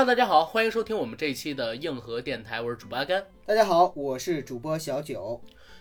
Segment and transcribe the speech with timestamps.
[0.00, 3.22] Hello，大家好，欢迎收听我们这一期的硬核电台，我是主播阿甘。
[3.44, 5.38] 大家好，我是主播小九。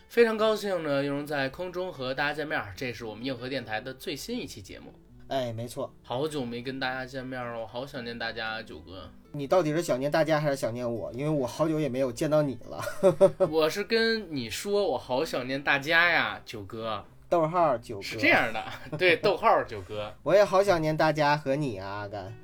[0.10, 4.92] 非常高兴呢，又能在空中和大家见面，这是我们硬核电台的最新一期节目。
[5.30, 9.10] 哎，没错，好久没跟大家见面了，我好想念大家，九哥。
[9.32, 11.10] 你到底是想念大家还是想念我？
[11.14, 12.84] 因为我好久也没有见到你了。
[13.50, 17.06] 我是跟你说，我好想念大家呀，九哥。
[17.30, 18.62] 逗号九哥是这样的，
[18.98, 20.14] 对， 逗号九哥。
[20.24, 22.36] 我也好想念大家和你啊，阿甘。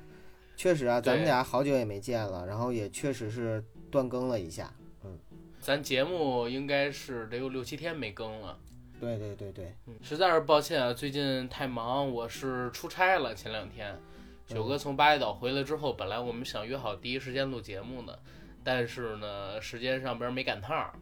[0.56, 4.72] 确实啊，咱们俩好久也没见了，然后也确实是断更了一下。
[5.04, 5.18] 嗯
[5.60, 8.56] 咱节目应该是得有六七天没更了，
[9.00, 13.98] 对对对对，嗯，实在是抱歉啊，最近太忙，我是出差了，前两天。
[14.46, 18.16] 九哥从巴厘岛回来之后，本来我们想约好第一时间录节目的，
[18.62, 20.92] 但是呢，时间上边没赶趟儿，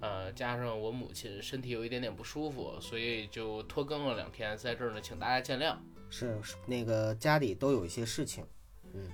[0.00, 5.76] 呃，加上我母亲身体有一点点不舒服，所以就拖更了两天，在这儿呢，请大家见谅。
[6.10, 8.44] 是是那个家里都有一些事情。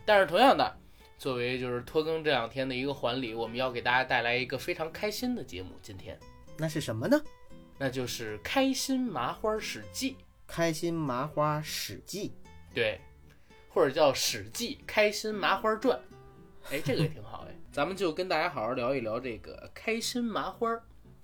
[0.05, 0.77] 但是同样的，
[1.19, 6.19] 作为就是拖更这两天的一个还礼，我们要给大家带来一个非常开心的节目，今天
[6.57, 7.21] 那是什么呢？
[7.79, 10.13] 那就是《开心麻花史记》，
[10.47, 12.33] 开心麻花史记。
[12.73, 13.01] 对，
[13.69, 15.99] 或者叫《史记开心麻花传》。
[16.71, 20.69] 哎，这个也挺好哎，咱们就跟大家好好聊一聊这个开心麻花，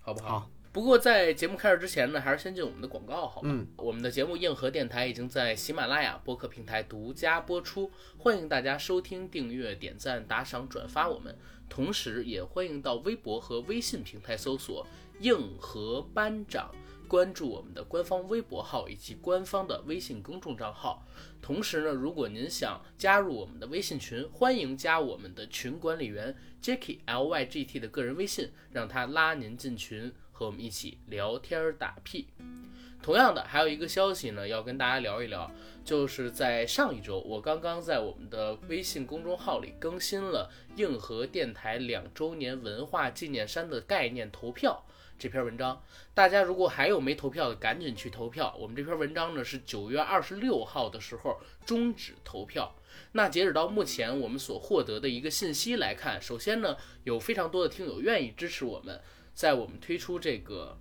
[0.00, 0.40] 好不好？
[0.40, 3.50] 好不过在节目开始之前呢，还是先进我们的广告，好吗？
[3.52, 11.36] 嗯，我们的节目硬核电台已经在喜马拉雅播客平台独家播出，欢迎大家收听、订阅、点赞、打赏、转发我们，
[11.68, 14.86] 同时也欢迎到微博和微信平台搜索
[15.18, 16.72] “硬核班长”，
[17.08, 21.04] 关注我们的官方微博号以及官方的微信公众账号。
[21.42, 32.28] 同时呢，如果您想加入我们的微信群，欢迎加我们的群管理员 Jacky L Y G T 的个人微信，让他拉您进群，和我们一起聊天儿打屁。
[33.02, 35.50] 同样的，还有一个消息呢，要跟大家聊一聊，
[35.84, 44.82] 就是在上一周，我刚刚在我们的微信公众号里更新了硬核电台两周年文化纪念山的概念投票
[45.18, 45.82] 这篇文章。
[46.14, 48.56] 大家如果还有没投票的，赶紧去投票。
[48.58, 52.74] 我们这篇文章呢是九月二十六号的时候终止投票。
[53.12, 59.00] 那截止到目前，我们所获得的一个信息来看，首先呢，有非常多的听友愿意支持我们，
[59.40, 60.78] 在我们推出这个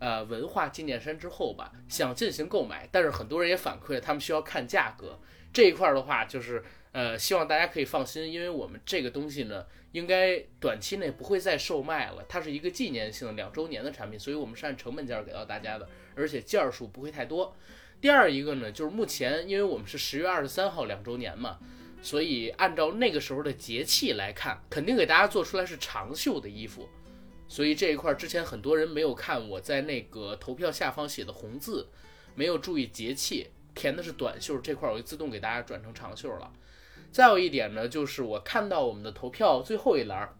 [0.00, 5.20] 呃文化纪念衫之后吧，想进行购买，但是很多人也反馈他们需要看价格
[5.52, 6.60] 这一块儿的话，就是
[6.90, 17.54] 呃希望大家可以放心，因为我们这个东西呢，应该短期内不会再售卖了，它是一个纪念性的两周年的产品，所以我们是按成本价给到大家的，而且件数不会太多。
[18.00, 21.60] 第二一个呢，就是目前因为我们是十月二十三号两周年嘛，
[22.02, 26.88] 所以按照那个时候的节气来看，肯定给大家做出来是长袖的衣服。
[27.50, 31.88] 所以这一块之前很多人没有看我在那个投票下方写的红字，
[32.36, 36.52] 没有注意节气，填的是短袖这块，我就自动给大家转成长袖了。
[37.10, 40.32] 再有一点呢，就是我看到我们的投票最后一栏，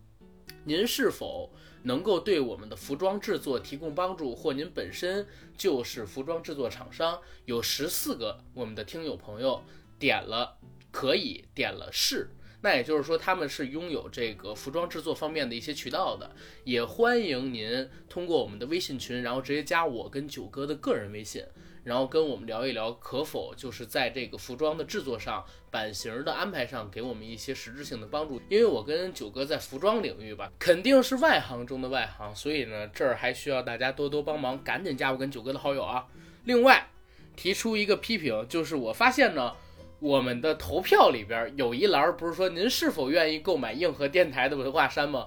[0.62, 5.26] 您是否能够对我们的服装制作提供帮助，或您本身
[5.56, 9.60] 就是服装制作厂商，有十四个我们的听友朋友
[9.99, 10.56] 点了
[10.93, 12.31] 可以，点了是。
[12.62, 16.31] 那也就是说，他们是拥有这个服装制作方面的一些渠道的，
[16.65, 21.43] 也欢迎您通过我们的微信群，然后直接加我跟九哥的个人微信，
[21.84, 28.38] 然后跟我们聊一聊，可否就是在这个服装的制作上、版型的安排上给我们一些实质性的帮助。
[28.50, 36.06] 因为我跟九哥在服装领域吧，肯定是外行中的外行，所以呢，这儿还需要大家多多帮忙，赶紧加我跟九哥的好友啊！
[36.44, 36.90] 另外，
[37.35, 39.55] 提出一个批评，就是我发现呢。
[40.00, 45.26] 我们的投票里边有一栏，不是说您是否愿意购买硬核电台的文化衫吗？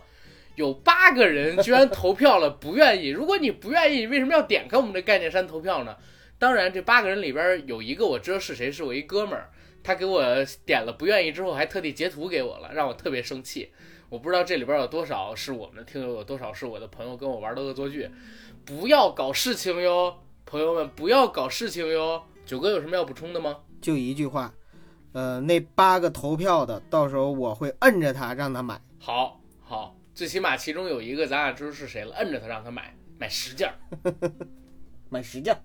[0.56, 3.10] 有八个人居然投票了不愿意。
[3.10, 5.96] 如果你不愿意，为什么要点开我们的概念衫投票呢？
[6.38, 9.50] 当然，这八个人里边有一个我知道是谁，是我一哥们儿，
[9.84, 10.24] 他给我
[10.66, 13.72] 点了不愿意之后，还特地截图给我了，让我特别生气。
[14.10, 18.10] 我不知道这里边有多少是我们的听友，有多少是我的朋友跟我玩的恶作剧。
[18.66, 20.16] 不要搞事情哟，
[20.46, 22.24] 朋友们，不要搞事情哟。
[22.46, 23.58] 九哥有什么要补充的吗？
[23.82, 24.54] 就一句话，
[25.14, 28.82] 呃，那八个投票的，到时候我会摁着他让他买。
[29.00, 33.76] 好好，最起码其中有一个咱俩知道是谁了，摁着他让他买，买十件儿。
[35.10, 35.56] 买十件。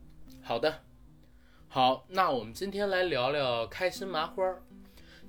[0.42, 0.82] 好的，
[1.66, 4.62] 好，那我们今天来聊聊开心麻花儿。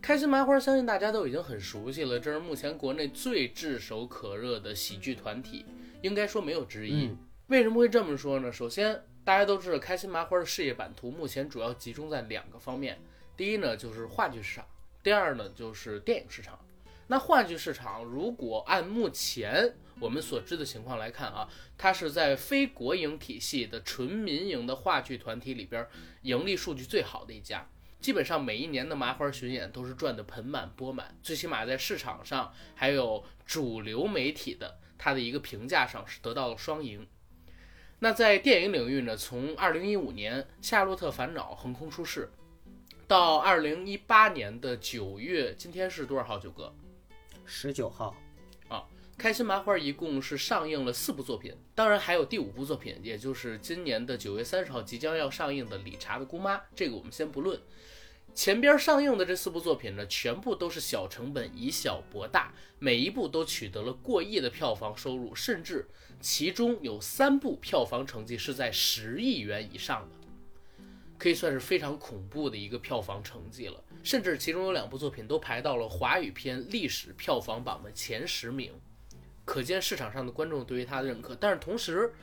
[0.01, 5.65] 开心麻花儿，相信大家都已经很熟悉了，这是目前国内最炙手可热的喜剧团体，
[6.01, 7.07] 应该说没有之一。
[7.07, 7.17] 嗯
[7.49, 8.51] 为什么会这么说呢？
[8.51, 12.99] 首先，大家都知道开心麻花的事业版图目前主要集中在两个方面，
[13.39, 14.67] 第一呢就是话剧市场，
[15.01, 16.59] 第二呢就是电影市场。
[17.07, 25.87] 那话剧市场，如果按目前我们所知的情况来看啊，它是在非国营体系的纯民营的话剧团体里边
[26.23, 27.65] 盈利数据最好的一家。
[28.01, 37.07] 基本上每一年的麻花巡演都是赚得盆满钵满，最起码在市场上还有主流媒体的它的一个评价上是得到了双赢。
[37.99, 42.29] 那在电影领域呢，从二零一五年《夏洛特烦恼》横空出世，
[43.09, 46.37] 到二零一八年的九月，今天是多少号？
[46.37, 46.71] 九哥，
[47.43, 48.15] 十九号。
[48.67, 48.85] 啊
[49.17, 57.59] 开心麻花一共是上映了四部作品，当然还有第五部作品，也就是今年的九月三十号即将要上映的《理查的姑妈》，这个我们先不论。
[58.35, 65.89] 前边上映的这四部作品呢，全部都是小成本，以小博大，每一部都取得了过亿的票房收入，甚至
[66.21, 70.18] 其中有三部票房成绩是在十亿元以上的，
[71.19, 73.83] 可以算是非常恐怖的一个票房成绩了。
[74.01, 78.71] 甚至其中有两部作品都排到了华语片历史票房榜的前十名。
[79.45, 82.13] 可见市场上的观众对于他的认可，但是同时，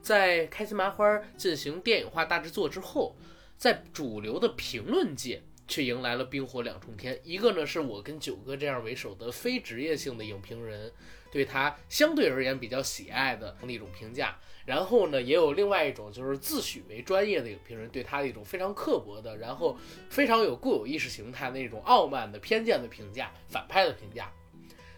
[0.00, 3.14] 在开心麻花进行电影化大制作之后，
[3.56, 7.16] 在主流的评论界却迎来了冰火两重天。
[7.22, 10.90] 一个呢是我跟九哥这样为首的非职业性的影评人
[11.30, 19.76] 对他相对而言比较喜爱的那种评价，然后呢也有另外一种就是自诩为专业的影评人对他的一种非常刻薄的，然后
[20.08, 24.32] 非常有固有意识形态那种傲慢的偏见的评价，反派的评价。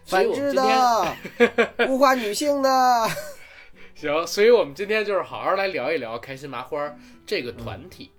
[0.03, 1.17] 反制的，
[1.87, 3.07] 物化女性的，
[3.93, 8.11] 行，所以我们今天就是好好来聊一聊开心麻花这个团体。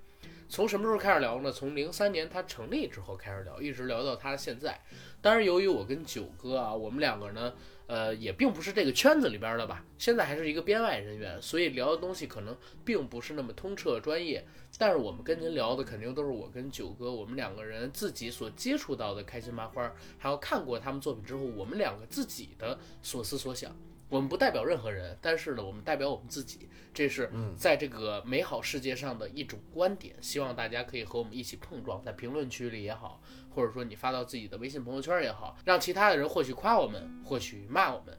[0.53, 1.51] 从什么时候开始聊呢？
[1.51, 4.79] 从零三年它成立之后开始聊，一直聊到它现在。
[5.23, 7.55] 当然，由于我跟九哥啊，我们两个呢，
[7.87, 12.55] 呃，也并不是这个圈子里边的吧，现在还是一个编外人员，所以聊的东西可能
[12.85, 14.47] 并不是那么通彻专业。
[14.77, 23.75] 但是我们跟您聊的肯定都是我跟九哥我们两个人自己所接触到的开心麻花，还有看过他们作品之后，我们两个自己的所思所想。
[24.13, 30.15] 我们不代表任何人，但是呢，我们代表我们自己，这是在这个美好世界上的一种观点。
[30.21, 38.15] 希望大家可以和我们一起碰撞，在评论区里也好，或者说你发到自己的微信朋友圈也好，让其他的人或许夸我们，或许骂我们。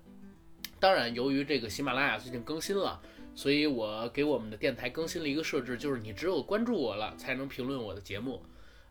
[0.80, 3.00] 当然，由于这个喜马拉雅最近更新了，
[3.36, 8.42] 所以我给我们的电台更新了一个设置，就是你只有关注我了，才能评论我的节目。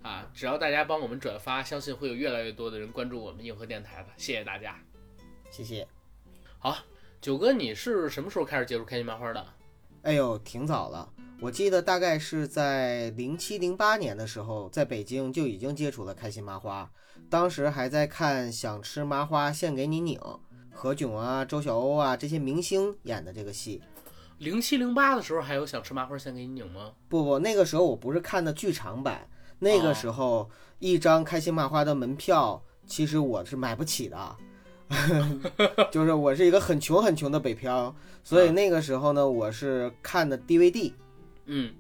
[0.03, 4.09] 啊，只要大家帮我们转发，相信会有越来越多的人关注我们硬核电台的。
[4.17, 4.79] 谢谢大家，
[5.51, 5.85] 谢谢。
[6.61, 6.92] 好。
[7.23, 9.47] 九哥，你是什么时候开始接触开心麻花的？
[10.03, 11.09] 哎呦，挺早了，
[11.41, 16.91] 我记得大概是在零七零八年的时候，在北京就已经接触了开心麻花，
[17.31, 20.19] 当时还在看《想吃麻花献给你拧》，
[20.73, 23.81] 何炅啊、周晓鸥啊这些明星演的这个戏。
[24.39, 26.91] 零七零八的时候还有《想吃麻花献给你拧》吗？
[27.09, 29.29] 不不，那个时候我不是看的剧场版，
[29.61, 34.37] 那个时候一张开心麻花的门票，其实我是买不起的。
[35.91, 40.93] 就是我是一个很穷很穷的北漂，所以那个时候呢，我是看的 DVD。
[41.47, 41.75] 嗯，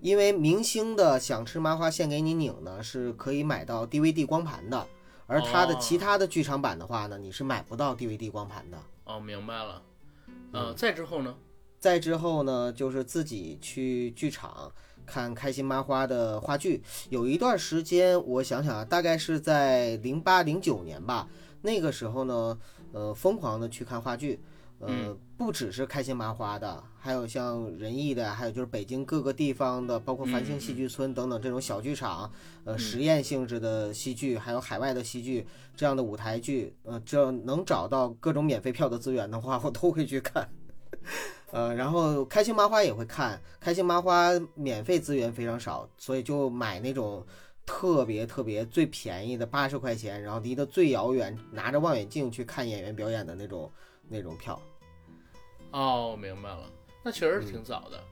[0.00, 4.86] 因为明星的《想吃麻花献给你拧》呢是可以买到 DVD 光盘的，
[5.26, 8.78] 而他的其他的剧场版的话呢，你是买不到 DVD 光盘的。
[9.04, 9.82] 哦，明白了。
[10.52, 11.34] 嗯，再之后呢？
[11.78, 14.70] 再之后呢，就是自己去剧场
[15.06, 16.82] 看开心麻花的话剧。
[17.08, 21.28] 有一段时间，我想想啊，大概是在零八零九年吧。
[21.60, 22.58] 那个时候呢，
[22.92, 24.40] 呃，疯狂的去看话剧，
[24.78, 32.30] 呃，不只是开心麻花的，还有像仁义的，还有就是北京各个地方的，包括繁星戏剧村等等这种小剧场，
[32.64, 40.48] 呃，实验性质的戏剧，还有海外的戏剧这样的舞台剧，呃，只要能找到各种免费票的资源的话，我都会去看，
[41.50, 47.26] 呃，然后开心麻花也会看，开心麻花免费资源非常少，所以就买那种。
[47.68, 53.70] 特别特别最便宜的八十块钱，然后离得最遥远，拿着望远镜去看演员表演的那种
[54.08, 54.58] 那种票。
[55.70, 56.62] 哦，明白了，
[57.04, 58.02] 那确实挺早的。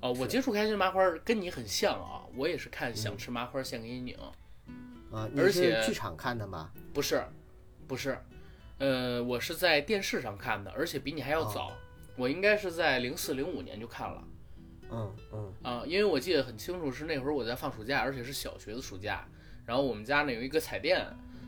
[0.00, 4.16] 哦，我接触开心麻花跟你很像啊，我也是看想吃麻花献给你拧。
[5.10, 6.70] 啊，而且剧场看的吗？
[6.92, 7.24] 不是，
[7.88, 8.16] 不是，
[8.78, 11.72] 呃，我是在电视上看的，而且比你还要早，
[12.16, 14.22] 我应该是在零四零五年就看了。
[14.90, 19.26] 嗯嗯啊，因为我记得很清楚，是那会儿我在放暑假，而且是小学的暑假。
[19.66, 21.06] 然后我们家呢有一个彩电，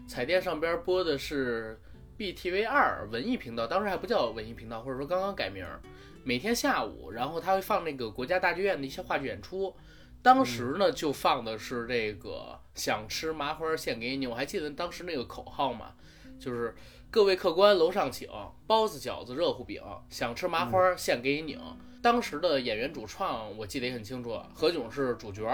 [0.09, 1.79] 彩电上边播的是
[2.19, 5.65] BTV 二文艺频道，当时还不叫文艺频道，或者说刚刚改名。
[6.25, 9.73] 每天下午，然后他会放那个国家大剧院的一些话剧演出。
[10.23, 15.93] 当时呢就放的是这个想吃麻花献给你，我还记得当时那个口号嘛，
[16.41, 16.75] 就是
[17.13, 18.29] 各位客官楼上请，
[18.67, 21.61] 包子饺子热乎饼，想吃麻花献给你拧。
[22.07, 25.45] 当时的演员主创我记得也很清楚，何炅是主角，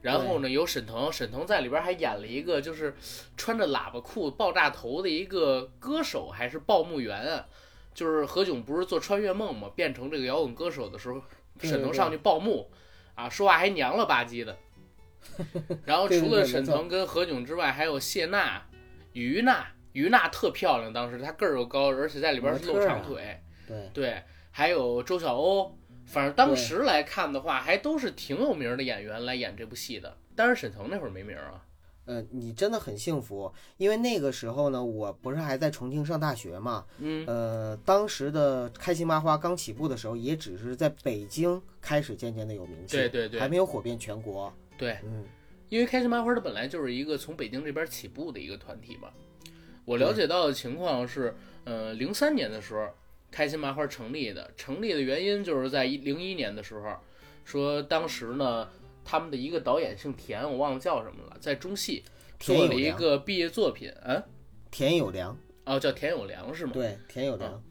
[0.00, 2.94] 然后呢有沈腾，沈腾在里边还演了一个就是
[3.36, 7.44] 穿着喇叭裤、爆炸头的一个歌手，还是报幕员啊？
[7.92, 11.20] 就是何炅不是做穿越梦嘛，变成这个摇滚歌手的时候，
[11.58, 12.70] 沈腾上去报幕，
[13.16, 14.56] 啊，说话还娘了吧唧的，
[15.84, 18.62] 然后除了沈腾跟何炅之外，还有谢娜、
[19.14, 23.40] 于娜，于娜特漂亮，当时她个儿又高，而且在里边是露长腿。
[23.66, 24.22] 对，对，
[24.52, 25.72] 还有周晓鸥，
[26.06, 30.16] 反正当时来看的话，还都是挺有名的演员来演这部戏的。
[30.36, 31.64] 但是沈腾那会儿没名啊。
[32.04, 44.52] 呃，你真的很幸福，因为那个时候呢，我不是还在重庆上大学嘛，嗯，呃，当时的开心麻花刚起步的时候，也只是在北京开始渐渐的有名气，对对对还没有火遍全国。
[44.76, 45.24] 对，嗯，
[45.68, 49.08] 因为开心麻花它本来就是一个从北京这边起步的一个团体嘛。
[49.84, 52.88] 我了解到的情况是，呃，零三年的时候，
[53.32, 56.96] 开心麻花成立的，成立的原因就是在零一年的时候，
[57.44, 58.68] 说当时呢，
[59.04, 62.04] 他们的一个导演姓田，我忘了叫什么了，在中戏
[62.38, 64.22] 做了一个毕业作品，啊，
[64.70, 66.72] 田有良，哦，叫田有良是吗？
[66.74, 67.62] 对，田有良，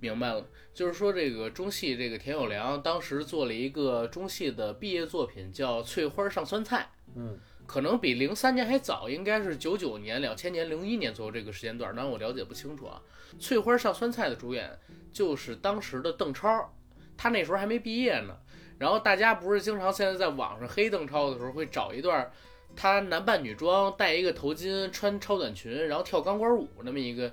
[0.00, 6.88] 明白了，就是说这个中戏这个田有良当时做了一个中戏的毕业作品，叫《翠花上酸菜》。
[7.14, 13.02] 嗯，可能比零三年还早，应该是九九年、两千年、零一年左右这个时间段，当然我了解不清楚啊。
[13.40, 14.70] 《翠花上酸菜》的主演
[15.12, 16.72] 就是当时的邓超，
[17.16, 18.36] 他那时候还没毕业呢。
[18.78, 22.30] 然后大家不是经常现在在网上黑邓超的时候，会找一段
[22.74, 27.30] 他男扮女装，戴一个头巾，穿超短裙，然后跳钢管舞那么一个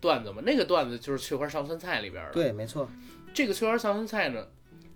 [0.00, 0.42] 段子嘛？
[0.44, 2.32] 那个段子就是《翠花上酸菜》里边的。
[2.32, 2.86] 对，没错，
[3.32, 4.46] 这个翠花上酸菜呢，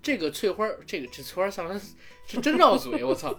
[0.02, 1.80] 这个翠花，这个这翠花上酸
[2.26, 3.34] 是真绕嘴，我操！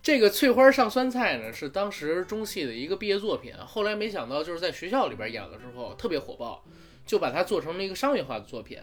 [0.00, 6.64] 这个翠花上酸菜呢，是当时中戏的一个毕业作品，后来没想到就是在学校里边演了之后特别火爆，
[7.08, 8.78] 就把它做成了一个商业化的作品，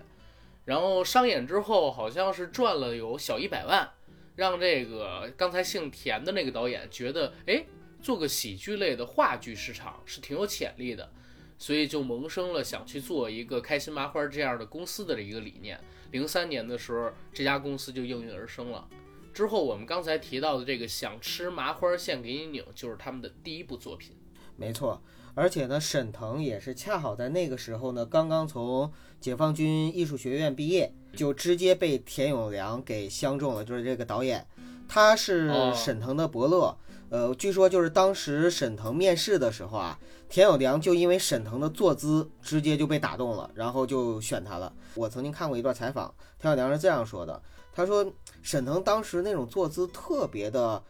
[0.65, 3.88] 然后上演之后好像是赚了有小一百万，
[4.36, 7.63] 让这个刚才姓田的那个导演觉得，哎，
[8.01, 11.10] 做个喜剧类的话剧市场是挺有潜力的。
[11.58, 15.79] 所以就萌生了想去做一个开心麻花这样的公司的这一个理念。
[16.12, 18.86] 零三年的时候，这家公司就应运而生了。
[19.34, 24.17] 之后我们刚才提到的这个“想吃麻花献给你拧”，就是他们的第一部作品。
[24.58, 25.01] 没错。
[25.36, 34.48] 而且呢，沈腾也是恰好在那个时候呢，刚刚从解放军艺术学院毕业，就直接被田永良给相中了，就是这个导演，
[34.88, 36.75] 他是哦沈腾的伯乐。
[37.10, 44.74] 呃，据说就是当时沈腾面试的时候啊，田有良就因为沈腾的坐姿直接就被打动了，然后就选他了。
[44.96, 47.39] 我曾经看过一段采访，田有良是这样说的：
[47.72, 48.12] 他说
[48.42, 50.82] 沈腾当时那种坐姿特别的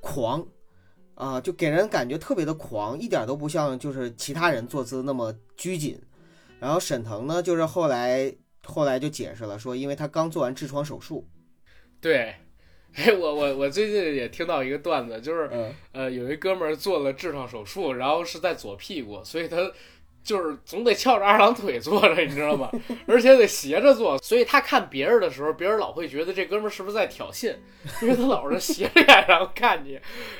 [0.00, 0.46] 狂，
[1.20, 6.00] 啊，就给人感觉特别的狂，一点都不像就是其他人坐姿那么拘谨。
[6.58, 8.34] 然后沈腾呢，就是后来
[8.64, 11.28] 后来就解释了，说因为他刚做完痔疮手术，
[12.00, 12.34] 对，
[12.94, 19.56] 哎，我我我最近也听到一个段子，就是嗯，呃，有一哥们儿做了痔疮手术，然后是在左屁股，所以他
[20.22, 22.70] 就是总得翘着二郎腿坐着，你知道吗？
[23.06, 27.54] 而且得斜着坐，所以他看别人的时候，别人老会觉得这哥们儿是不是在挑衅，
[28.02, 29.92] 因为他老是斜着眼然后看你。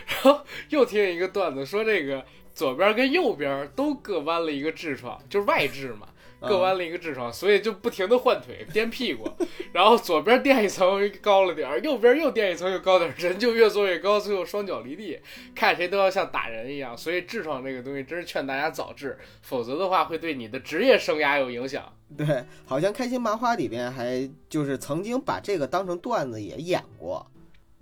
[0.06, 6.08] 然后又听见一个段子说，这个左边跟右边都各弯了一个痔疮，就是外痔嘛。
[6.40, 9.28] 各弯了一个痔疮，所以就不停的换腿颠屁股，
[9.72, 15.20] 然后左边垫一层高了点儿，右边又垫一层又高点儿，人就越坐越高，最后双脚离地，
[15.54, 16.96] 看谁都要像打人一样。
[16.96, 21.92] 所以痔疮这个东西真是劝大家早治，否则的话会对你的职业生涯有影响。
[22.16, 27.30] 对，好像开心麻花里边还就是曾经把这个当成段子也演过，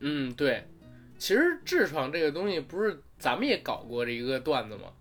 [0.01, 0.67] 嗯，对，
[1.17, 4.93] 其实痔疮这个东西不是咱们也搞过这一个段子吗？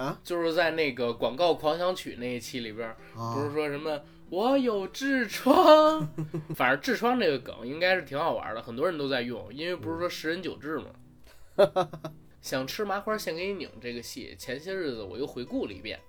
[0.00, 6.08] 啊，就是在那个广告狂想曲那一期里边，啊，不是说什么我有痔疮，
[6.54, 12.00] 反正痔疮这个梗应该是挺好玩的，很多人都在用，因为不是说十人九痔嘛。
[12.40, 16.00] 想吃麻花献给你拧这个戏，前些日子我又回顾了一遍，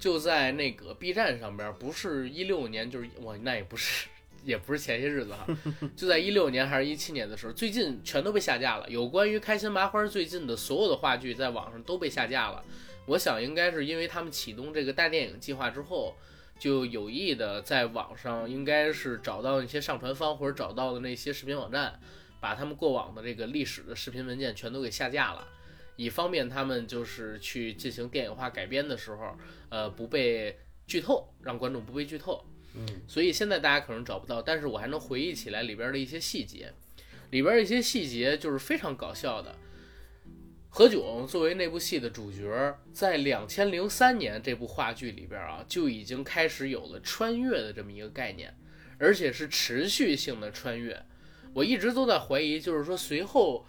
[0.00, 4.08] 就在那个 B 站上边，不是一六年，就是我那也不是，
[4.42, 5.46] 也不是前些日子哈，
[5.94, 8.88] 就在一六年还是一七年的时候，最近全都被下架了。
[8.88, 12.64] 有关于开心麻花最近的所有的话剧，在网上都被下架了。
[13.08, 16.14] 我想应该是因为他们启动这个大电影计划之后，
[16.58, 21.98] 就有意的在网上应该是找到一些上传方或者找到的那些视频网站，
[22.40, 25.48] 把他们过往的这个历史的视频文件全都给下架了，
[25.96, 29.36] 以方便他们就是去进行电影化改编的时候，
[29.70, 32.44] 呃，不被剧透，让观众不被剧透。
[32.74, 36.72] 嗯，所以现在大家可能找不到，但是我还能回忆起来里边的一些细节，
[37.30, 39.56] 里边的一些细节就是非常搞笑的。
[40.70, 48.54] 何炅作为那部戏的主角，在两千零三年这部话剧里边啊，就已经开始有了穿越的这么一个概念，
[48.98, 51.04] 而且是持续性的穿越。
[51.54, 53.66] 我一直都在怀疑，就是说随后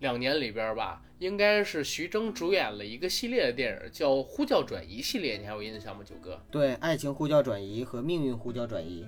[0.00, 6.42] 两年里边吧，应该是徐峥主演了一个系列的电影，叫《呼叫转移》系列，你还有印象吗，九哥？
[6.50, 9.06] 对，爱情呼叫转移和命运呼叫转移，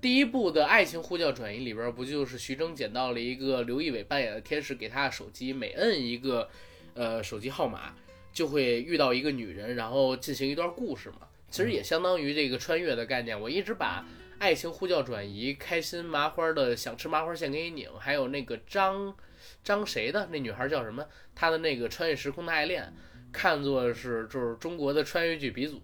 [0.00, 6.48] 第一部的爱情呼叫转移里边，不就是徐峥捡到了一个刘仪伟扮演的天使给他的手机，每摁一个
[6.94, 7.94] 呃手机号码，
[8.32, 11.28] 就会遇到一个女人，然后进行一段故事嘛？
[11.50, 13.38] 其实也相当于这个穿越的概念。
[13.38, 14.06] 我一直把
[14.38, 19.14] 爱情呼叫转移、开心麻花的想吃麻花献给你拧，还有那个张
[19.62, 21.04] 张谁的那女孩叫什么？
[21.34, 22.90] 她的那个穿越时空的爱恋，
[23.32, 25.82] 看作是就是中国的穿越剧鼻祖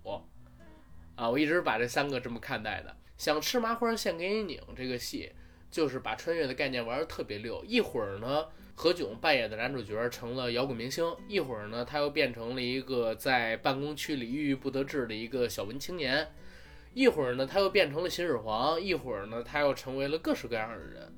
[1.17, 1.29] 啊！
[1.29, 2.97] 我一直把这三个这么看待的。
[3.17, 5.33] 想吃麻花献给你拧这个戏，
[5.71, 7.65] 就是把穿越的概念玩的特别溜。
[7.65, 16.27] 一会儿呢，何炅扮演的男主角成了摇滚明星；一会儿呢，他又变成了一个在办公区里郁郁不得志的一个小文青年；
[16.93, 21.13] 一会儿呢，他又变成了秦始皇；一会儿呢，他又成为了各式各样的人。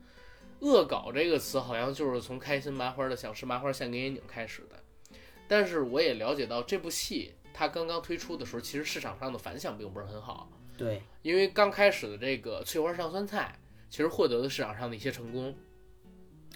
[0.60, 5.16] 恶搞这个词好像就是从开心麻花的想吃麻花献给你拧开始的。
[5.46, 10.50] 但是我也了解到，这部戏它刚刚推出的时候，其实市场上的反响并不是很好。
[10.78, 13.58] 对，因为刚开始的这个翠花上酸菜，
[13.90, 15.54] 其实获得了市场上的一些成功，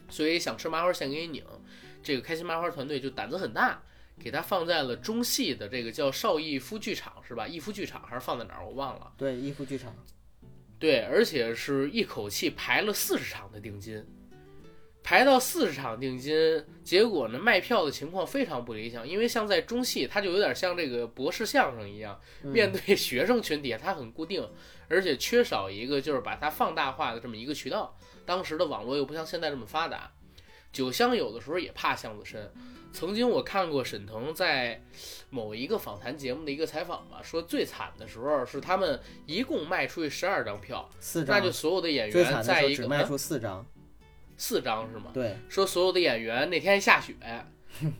[0.08, 1.44] 所以想吃麻花现给你拧，
[2.02, 3.82] 这个开心麻花团队就胆子很大，
[4.20, 7.48] 给它放在了中戏的这个叫邵逸夫剧场是吧？
[7.48, 9.12] 逸夫剧场还是放在哪儿我忘了。
[9.18, 9.92] 对，逸夫剧场。
[10.78, 14.04] 对，而且是一口气排了四十场的定金。
[15.02, 24.48] 排到四十场定金，结果呢卖票的情况非常不理想，因为像在中戏，它就有点像这个博士相声一样，面对学生群体，它很固定，
[24.88, 27.96] 而且缺少一个就是把它放大化的这么一个渠道。
[28.24, 30.12] 当时的网络又不像现在这么发达，
[30.72, 32.52] 酒香有的时候也怕巷子深。
[32.92, 34.80] 曾经我看过沈腾在
[35.30, 43.66] 某一个访谈节目的一个采访吧，说最惨的时候是他们一共卖出去十二张票，四张，那就所有的演员在一个只卖出四张。
[44.42, 45.12] 四张是吗？
[45.14, 47.14] 对，说所有的演员那天下雪，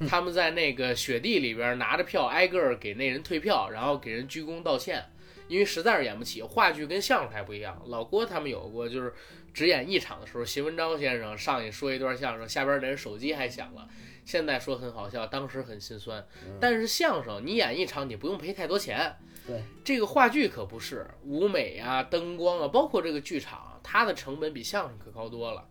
[0.09, 5.05] 他们在那个雪地里边拿着票挨个给那人退票，然后给人鞠躬道歉，
[5.47, 6.43] 因为实在是演不起。
[6.43, 9.15] 话剧跟相声还不一样，老郭他们有过，就是
[9.55, 13.89] 只演一场的时候，邢文章先生上去说一段相声，下边的人手机还响了。
[14.25, 16.27] 现在说很好笑，当时很心酸。
[16.61, 19.15] 但是相声你演一场，你不用赔太多钱。
[19.47, 25.69] 对，这个话剧可不是，舞美啊、灯光啊，包括这个剧场，它的成本比相声可高多了。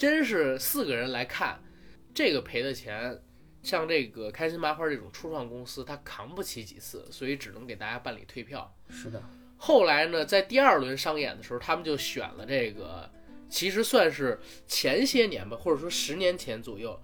[0.00, 1.62] 真是四个人来看，
[2.14, 3.20] 这个赔的钱，
[3.62, 8.74] 像这个开心麻花这种初创公司，他扛不起几次，所以只能给大家办理退票。
[8.88, 9.22] 是的。
[9.58, 13.10] 后来呢，在第二轮商演的时候，他们就选了这个，
[13.50, 16.98] 其实算是前些年吧，或者说十年前左右，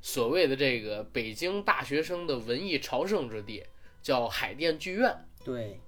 [0.00, 3.62] 所谓的这个北京大学生的文艺朝圣之地，
[4.00, 5.14] 叫海淀剧院。
[5.44, 5.78] 对。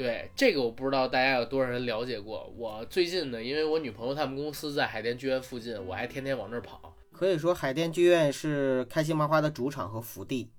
[0.00, 2.50] 对这个我不知道大家有多少人了解过。
[2.56, 6.96] 我最近呢，因为我女朋友他们公司在海淀剧院附近，我还天天往那儿跑。
[7.12, 10.50] 可以说海淀剧院是开心麻花的主场和福地。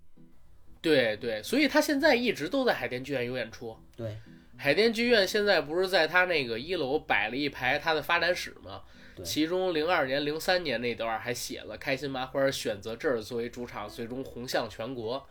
[0.79, 3.75] 对对，所以他现在一直都在海淀剧院有演出。
[3.97, 4.15] 对，
[4.57, 8.83] 海淀剧院现在不是在他那个一楼摆了一排他的发展史吗？
[9.23, 15.27] 其中零二年、零三年那段还写了开心麻花选择这儿作为主场，最终红向全国，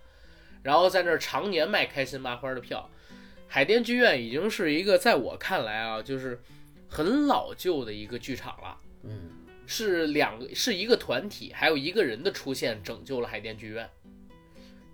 [0.64, 2.90] 然后在那儿常年卖开心麻花的票。
[3.52, 6.40] 海淀剧院已经是一个在我看来啊，就是
[6.88, 8.78] 很老旧的一个剧场了。
[9.02, 9.28] 嗯，
[9.66, 13.90] 是两个，是一个团体，还有一个人的出现拯救了海淀剧院。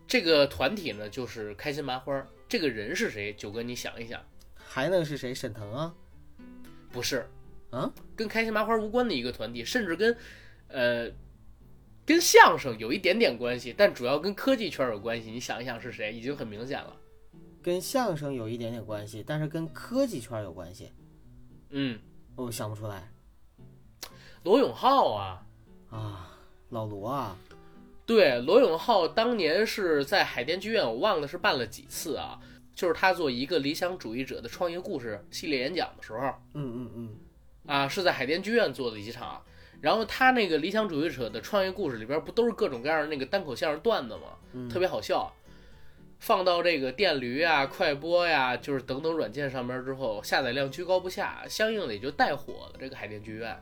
[0.09, 2.27] 这个团体呢，就是开心麻花。
[2.49, 3.31] 这个人是谁？
[3.35, 5.35] 九哥，你想一想，还能是谁？
[5.35, 5.95] 沈腾啊？
[6.91, 7.29] 不是，
[7.69, 10.17] 啊，跟开心麻花无关的一个团体，甚至跟
[10.69, 11.11] 呃
[12.07, 15.31] 跟相声有一点点关系，但主要跟科技圈有关系。
[15.31, 16.11] 你想一想是谁？
[16.11, 16.97] 已经很明显了。
[17.67, 20.93] 跟相声有一点点关系，但是跟科技圈有关系。
[21.71, 21.99] 嗯，
[22.37, 23.11] 我想不出来。
[24.45, 25.45] 罗永浩啊
[25.91, 27.37] 啊，老罗啊，
[28.07, 32.39] 对，罗永浩当年是在海淀剧院，我忘了是办了几次啊。
[32.73, 36.21] 就是他做一个理想主义者的创业故事系列演讲的时候，
[36.55, 37.17] 嗯嗯嗯，
[37.67, 39.43] 啊，是在海淀剧院做的几场。
[39.81, 44.69] 然后他那个理想主义者的创业故事里边，不都是各种各样的那个单口相声段子吗？
[44.71, 45.35] 特别好笑。
[46.19, 53.57] 放到这个电驴啊、快播呀，就是等等软件上面之后，下载量居高不下，相应的也就带火了这个海淀剧院。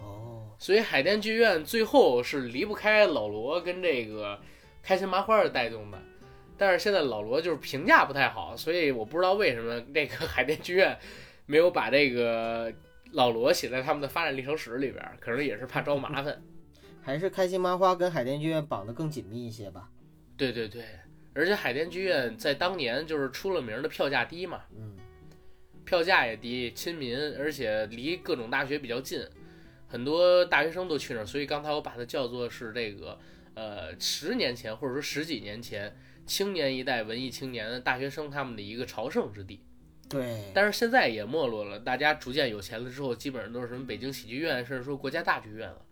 [0.00, 4.38] 哦，所以海淀剧院最后是离不开老罗跟这个
[4.82, 5.98] 开心麻花的带动的。
[6.58, 10.96] 但是现在老罗就是评价不太好，所以我不知道为什么这个 海淀剧院
[11.44, 12.72] 没有把这个
[13.12, 16.42] 老罗写在他们的发展历程史里边，可能也是怕招麻烦。
[17.02, 19.90] 还是开心麻花跟海淀剧院绑得更紧密一些吧。
[20.36, 20.82] 对对对。
[21.36, 24.96] 而且海淀剧院在当年就是出了名的票价低嘛，嗯，
[25.84, 29.22] 票价也低，亲民，而且离各种大学比较近，
[29.86, 31.26] 很多大学生都去那儿。
[31.26, 33.18] 所以刚才我把它叫做是这个，
[33.54, 35.94] 呃，十年前或者说十几年前
[36.24, 39.60] 青年一代文艺青年大学生他们的一个朝圣之地。
[40.08, 45.84] 对，但是现在也没落了，大家逐渐有钱了之后，基本上都是什么北京喜剧院，甚至说国家大剧院了，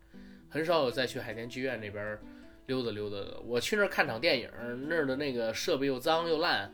[0.49, 2.17] 很少有再去海淀剧院那边
[2.67, 3.39] 溜达溜达的。
[3.45, 4.49] 我去那儿看场电影，
[4.87, 6.73] 那儿的那个设备又脏又烂，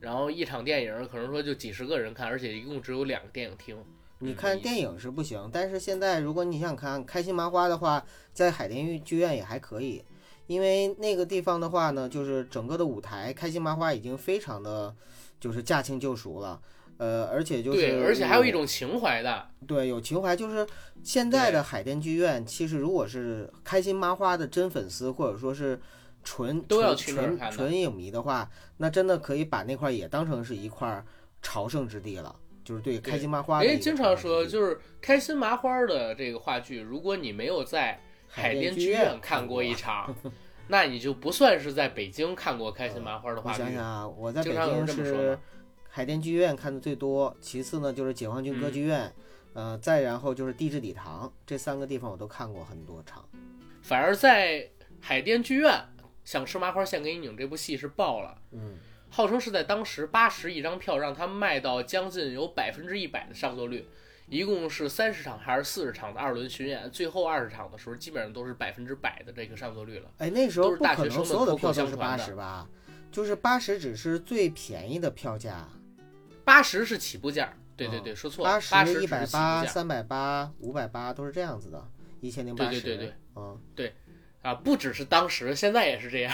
[0.00, 3.76] 然后一场电影可能说就几十个人看，而且一共只有两个电影厅。
[4.20, 10.04] 你看电影是不行，但是现在如果你想看开心麻花的话，在海淀剧院也还可以，
[10.46, 14.94] 因为那个地方的话呢，就是整个的舞台开心麻花已经非常的，
[15.40, 16.62] 就是驾轻就熟了。
[16.98, 20.36] 呃，而且就是对，而且还有一种情怀的，对，有情怀。
[20.36, 20.66] 就是
[21.02, 25.80] 现在的海淀剧院，其实如果是开心麻花的真粉丝，或者说是
[26.22, 31.04] 纯都要纯去纯纯影迷的话，那真的可以把那块儿也当成是一块儿
[31.40, 32.34] 朝圣之地了。
[32.64, 40.14] 就是对开心麻花的一哎，个经常说就是开心麻花的这个话剧，如果你没有在海淀剧院看过一场，
[40.68, 43.72] 那你就不算是在北京看过开心麻花的话剧想。
[43.72, 45.36] 想啊，我在北京这么说
[45.94, 49.12] 海淀剧院看的最多，其次呢就是解放军歌剧院，
[49.52, 53.28] 呃，再然后就是地质礼堂，这三个地方我都看过很多场。
[53.82, 55.70] 反而在海淀剧院，
[56.24, 58.78] 《想吃麻花献给你拧》这部戏是爆了，嗯，
[59.10, 63.86] 号称是在当时八十一张票，让他卖到将近有百分之一百的上座率。
[64.28, 70.10] 一共是三十场还是四十场的二轮巡演，最后二十场的时候，基本上都是百分之百的这个上座率了。
[70.16, 72.66] 哎，那时候大学不可能生们口口所有的票都是八十吧？
[73.10, 75.68] 就是八十只是最便宜的票价，
[76.44, 81.82] 八十是起步价，对对对，说错了，八十、一百八、价三百八、五百八都是这样子的，
[82.20, 82.80] 一千零对八十。
[82.80, 83.94] 对对对，嗯，对
[84.42, 86.32] 啊，不只是当时，现在也是这样，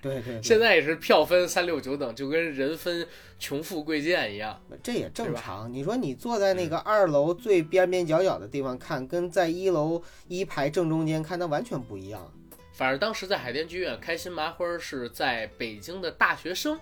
[0.00, 3.04] 对对对，现在也是票分三六九等，就跟人分
[3.38, 4.60] 穷富贵贱一样。
[4.80, 5.72] 这也正常。
[5.72, 12.32] 你说你坐在那个二楼最边边角角的地方看，跟在一楼一排正中间看，那完全不一样。
[12.72, 16.78] 反正当时在海淀剧院，开心麻花是在北京的大学生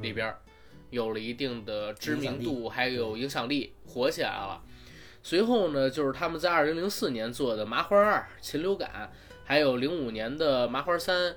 [0.00, 0.38] 里边儿
[0.94, 4.62] 有了一定的知名度，还有影响力，火起来了。
[5.22, 8.90] 随后呢，就是他们在二零零四年做的《麻花二》《禽流感》，
[9.44, 11.32] 还有零五年的《麻花三》。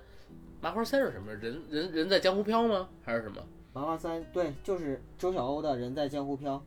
[0.60, 1.34] 麻花三是什么？
[1.34, 2.90] 人人人在江湖飘吗？
[3.04, 3.42] 还是什么？
[3.74, 6.64] 麻花三对，就是周晓鸥的《人在江湖飘》。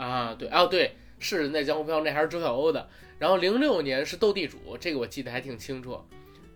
[0.00, 2.88] 啊，对，哦对，是人在江湖飘，那还是周晓鸥的。
[3.18, 6.00] 然后零六年是斗地主，这个我记得还挺清楚。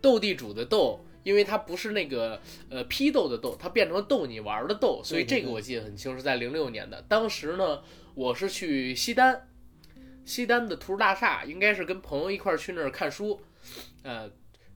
[0.01, 7.03] 斗地主的斗，因为它不是那个呃批斗的斗，它变成了逗你玩儿的逗，所以这个我记得很清楚，是在零六年的。
[7.09, 7.83] 当时呢，
[8.15, 9.49] 我是去西单，
[10.25, 13.41] 西单的图书大厦，应该是跟朋友一块儿去那儿看书，
[14.05, 14.31] 呃，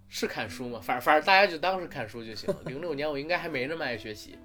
[0.08, 0.80] 是看书吗？
[0.82, 2.60] 反正反正大家就当是看书就行了。
[2.64, 4.36] 零六年我应该还没那么爱学习。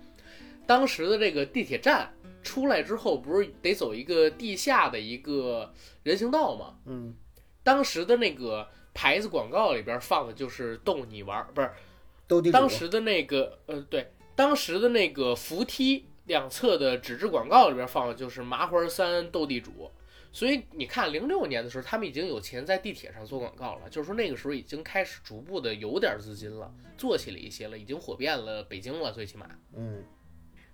[0.67, 2.13] 当时的这个地铁站
[2.43, 6.75] 出来之后，不是得走一个地下的一个人行道吗？
[6.85, 7.15] 嗯，
[7.63, 11.69] 当时的那个牌子广告里边放的就是逗你玩儿，不是
[12.27, 12.53] 斗地主。
[12.53, 19.91] 当时的那个呃，对，当时的那个扶梯两侧的纸质广告里边放的就是麻花三斗地主。
[20.31, 30.03] 所以你看，零六年的时候，他们已经有钱在地铁上做广告了，就是说那个时候已经开始逐步的有点资金了，做起了一些了，已经火遍了北京了，最起码嗯，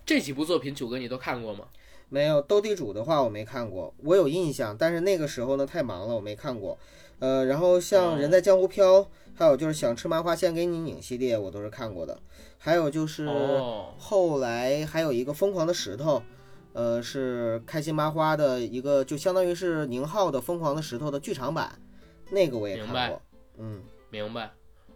[0.03, 1.67] 这几部作品，九哥你都看过吗？
[2.09, 6.79] 没有斗地主的话我没看过，我有印象，但是那个时候呢太忙了，我没看过。
[7.21, 8.99] 呃，然后像哦《人在江湖飘》，
[9.35, 12.17] 还有就是《想吃麻花先给你拧》系列，我都是看过的。
[12.57, 16.17] 还有就是哦，后来还有一个《疯狂的石头》，
[16.73, 21.79] 呃，是开心麻花的一个，就相当于是宁浩的《疯狂的石头》的剧场版，
[22.31, 23.21] 那个我也看过。
[23.59, 24.49] 嗯，明白。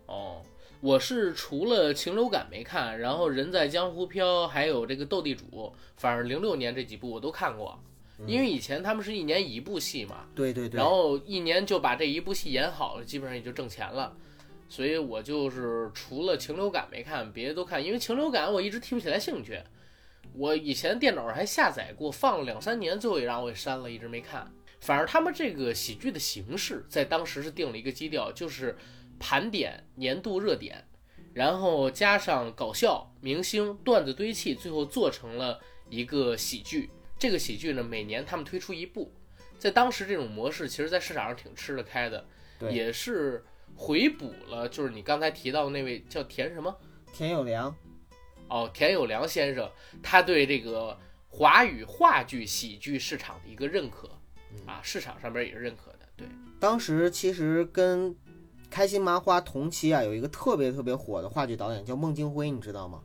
[0.08, 0.42] 哦，
[0.82, 7.80] 我是除了禽流感没看，然后人在江湖飘，还有这个斗地主，反正零六年这几部我都看过，
[8.26, 10.78] 因为以前他们是一年一部戏嘛，对对对。
[10.78, 14.16] 然后一年就把这一部戏演好了，基本上也就挣钱了。
[14.68, 19.60] 所以我就是除了禽流感没看，别的都看，因为禽流感我一直提不起来兴趣。
[20.34, 24.52] 我以前电脑上还下载过，放了两三年，最后也让我给删了，一直没看。
[24.80, 28.76] 反而他们这个喜剧的形式在当时是定了一个基调，就是
[29.20, 30.84] 盘点年度热点，
[31.34, 36.90] 然后加上搞笑、明星、段子堆砌，最后做成了一个喜剧。
[37.26, 39.12] 这个喜剧呢，每年他们推出一部，
[39.58, 42.24] 在当时这种模式，其实在市场上挺吃得开的，
[42.70, 43.44] 也是
[43.76, 46.78] 回补了，就是你刚才提到的那位叫田什么
[47.12, 47.76] 田有良，
[48.48, 49.68] 哦，田有良先生，
[50.04, 50.96] 他对这个
[51.28, 54.08] 华语话剧喜剧市场的一个认可
[54.68, 56.28] 啊，市场上边也是认可的，对。
[56.60, 58.16] 当时其实跟
[58.70, 63.02] 开心麻花同期啊，有一个特别特别火的话剧导演叫孟京辉，你知道吗？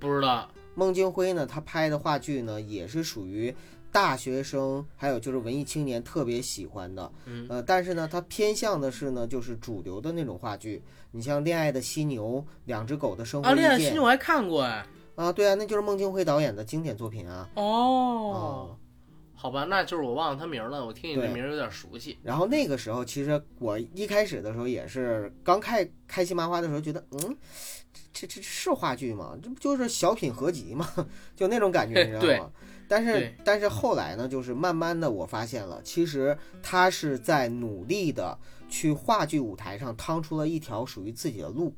[0.00, 3.52] 不知道孟京辉呢，他拍的话剧呢，也是属于
[3.90, 7.10] 大学生，还有就是文艺青年特别喜欢的。
[7.24, 10.82] 嗯呃，但是呢，他偏向的是呢，就是主流的那种话剧。
[11.12, 12.24] 你像《恋爱的犀牛》
[12.66, 17.48] 《两只狗的生活恋爱犀牛》》，我还看过哎，啊，对啊，那就是孟京辉导演的经典作品啊。
[17.54, 18.76] 哦，
[19.38, 22.18] 好吧，那就是我忘了他名了，我听你这对名儿有点熟悉。
[22.22, 27.36] 然后那个时候，其实我一开始的时候也是刚开开心麻花的时候，觉得嗯，
[28.12, 29.36] 这这这是话剧吗？
[29.42, 30.88] 这不就是小品合集吗？
[31.36, 32.50] 就那种感觉，你知道吗？
[32.88, 38.38] 但是但是后来呢，就是慢慢的我发现了，其实他是在努力的
[38.70, 41.76] 去话剧舞台上趟出了一条属于自己的路，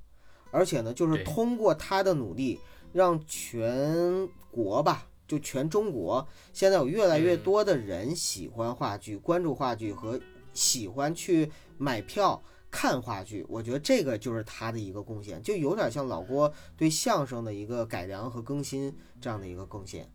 [0.51, 2.61] 而且呢，就是通过他的努力，
[2.92, 5.08] 让全国吧。
[5.28, 10.18] 就全中国，现在有越来越嗯多的人喜欢话剧、关注话剧和
[10.52, 13.44] 喜欢去买票看话剧。
[13.48, 20.10] 我觉得这个就是他的一个贡献，就有点像老郭对相声的一个改良和更新这样的一个贡献。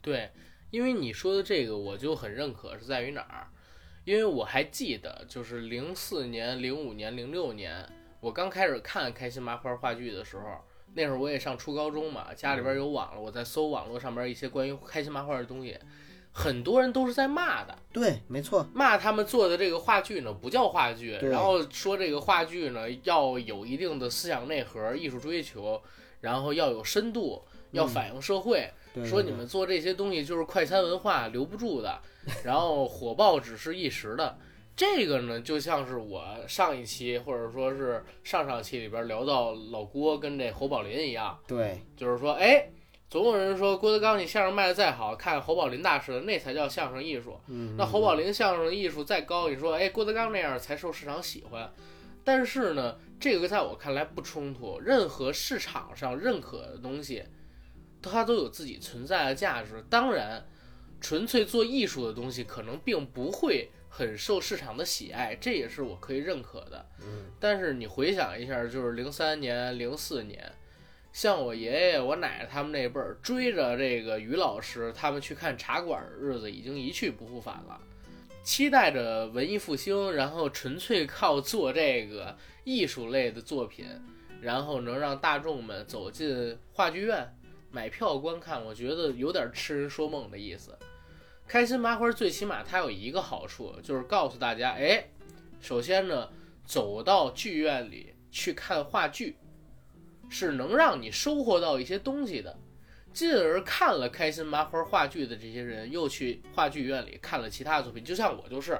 [0.00, 0.30] 对，
[0.70, 3.48] 因为你说的这个，我就很认可，是在于哪儿？
[4.04, 7.86] 因为我还记得，就是零四年、零五年、零六年，
[8.20, 10.44] 我刚开始看开心麻花话剧的时候，
[10.94, 15.78] 那会儿我也上初高中嘛，家里边有网了，我在搜网络上边一些关于开心麻花的东西，
[16.32, 25.80] 很多人都是在骂的，对，没错，骂他们做的这个话剧呢不叫话剧，然后说这个话剧呢要有一定的思想内核、艺术追求，
[26.20, 28.70] 然后要有深度，要反映社会。
[28.94, 32.00] 对说你们做这些东西就是快餐文化，留不住的，
[32.42, 34.38] 然后火爆只是一时的。
[34.78, 42.70] 这个呢，就像是我上一期或者说是上上期里边聊到老郭跟这侯宝林一样，对就是说，哎，
[43.10, 47.40] 总有人说郭德纲你相声卖的再好，看侯宝林大师的那才叫相声艺术。
[47.48, 51.68] 嗯，那侯宝林相声艺术再高，你说，哎，郭德纲那样才受市场喜欢。
[52.22, 54.78] 但是呢，这个在我看来不冲突。
[54.78, 57.24] 任何市场上认可的东西，
[58.00, 59.84] 它都有自己存在的价值。
[59.90, 60.46] 当然，
[61.00, 66.86] 纯粹做艺术的东西可能并不会很受市场的喜爱，这也是我可以认可的。
[67.00, 70.52] 嗯但是你回想一下，就是零三年、零四年，
[71.12, 77.80] 像我爷爷、我奶奶他们那辈儿追着这个于老师他们去看茶馆儿，日子已经一去不复返了。
[78.42, 83.86] 期待着文艺复兴，然后纯粹靠做这个艺术类的作品，
[84.40, 87.36] 然后能让大众们走进话剧院
[87.70, 90.76] 买票观看，我觉得有点痴人说梦的意思。
[91.48, 95.08] 开心麻花最起码它有一个好处，就是告诉大家，哎，
[95.62, 96.28] 首先呢，
[96.62, 99.38] 走到剧院里去看话剧，
[100.28, 102.58] 是能让你收获到一些东西的。
[103.14, 108.78] 进而看了开心麻花话剧的这些人，又去话剧院里看了其他作品，就像我就是，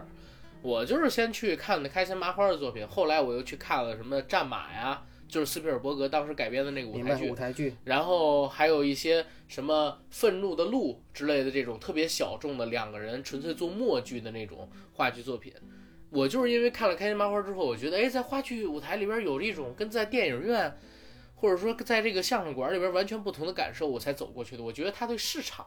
[0.60, 15.52] 我就是先去看的开心麻花的作品，后来我又去看了什么《战马》呀，就是斯皮尔伯格当时改编的那个舞台剧舞，台剧，然后还有一些什么《愤怒的鹿》之类的这种特别小众的两个人纯粹做默剧的那种话剧作品。
[16.10, 20.74] 我就是因为看了《开心麻花》之后，我觉得哎，在话剧舞台里边有一种跟在电影院，
[21.34, 24.62] 或者说在这个相声馆里边完全不同的感受，我才走过去的。
[24.62, 25.66] 我觉得它对市场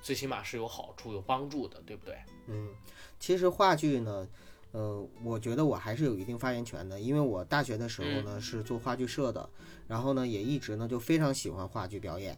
[0.00, 2.14] 最起码是有好处、有帮助的，对不对？
[2.46, 2.68] 嗯，
[3.18, 4.28] 其实话剧呢，
[4.74, 9.48] 呃，我觉得我还是有一定发言权的，因为我大学的时候呢是做话剧社的，
[9.86, 12.36] 然后呢也一直呢就非常喜欢话剧表演。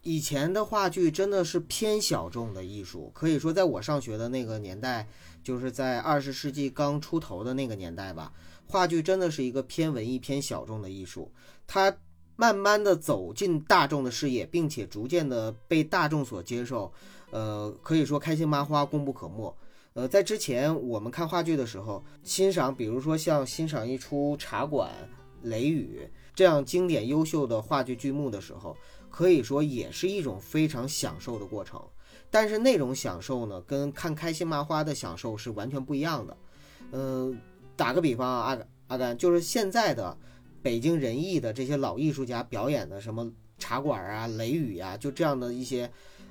[0.00, 5.06] 以前的话剧真的是偏小众的艺术，可以说在我上学的那个年代，
[5.42, 8.32] 就是在二十世纪刚出头的那个年代吧，
[8.66, 11.30] 话剧真的是一个偏文艺、偏小众的艺术。
[11.66, 11.94] 它
[12.36, 16.90] 慢慢的走进大众的视野，并且逐渐的被大众所接受。
[17.30, 19.54] 呃，可以说开心麻花功不可没。
[19.94, 24.90] 呃，在之前我们看话剧的时候，欣赏比如说像欣赏一出《茶馆》
[25.48, 26.00] 《雷雨》
[26.34, 28.76] 这样经典优秀的话剧剧目的时候，
[29.08, 31.80] 可以说也是一种非常享受的过程。
[32.28, 36.36] 但是那种享受呢，跟看开心麻花的享受是完全不一样的。
[36.90, 37.40] 嗯、
[37.76, 40.18] 打个比方啊，阿阿甘，就是现在的
[40.60, 45.88] 北京人艺的这些老艺术家表演的什么茶馆啊、雷雨呀、就这样的一些，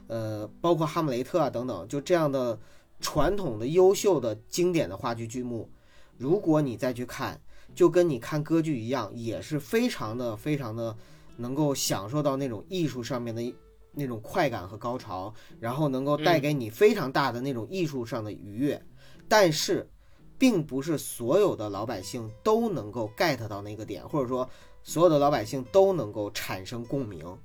[0.07, 2.59] 呃，包括哈姆雷特啊等等，就这样的
[3.03, 5.69] 传统的优秀的经典的话剧剧目，
[6.17, 7.39] 如果你再去看，
[7.75, 10.95] 就跟你看歌剧一样，也是非常的非常的
[11.35, 13.53] 能够享受到那种艺术上面的
[13.91, 18.81] 那种快感和高潮，然后能够带给你非常大的那种艺术上的愉悦。
[19.27, 19.87] 但是，
[20.37, 24.49] 并不是所有的老百姓都能够 get 到那个点，或者说
[24.81, 27.37] 所有的老百姓都能够产生共鸣，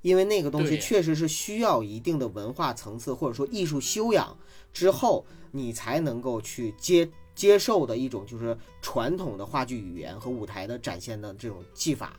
[0.00, 4.36] 因为那个东西确实是需要一定的文化层次或者说艺术修养
[4.72, 12.18] 之后，你才能够去接接受的一种就是传统的话剧语言和舞台的展现的这种技法。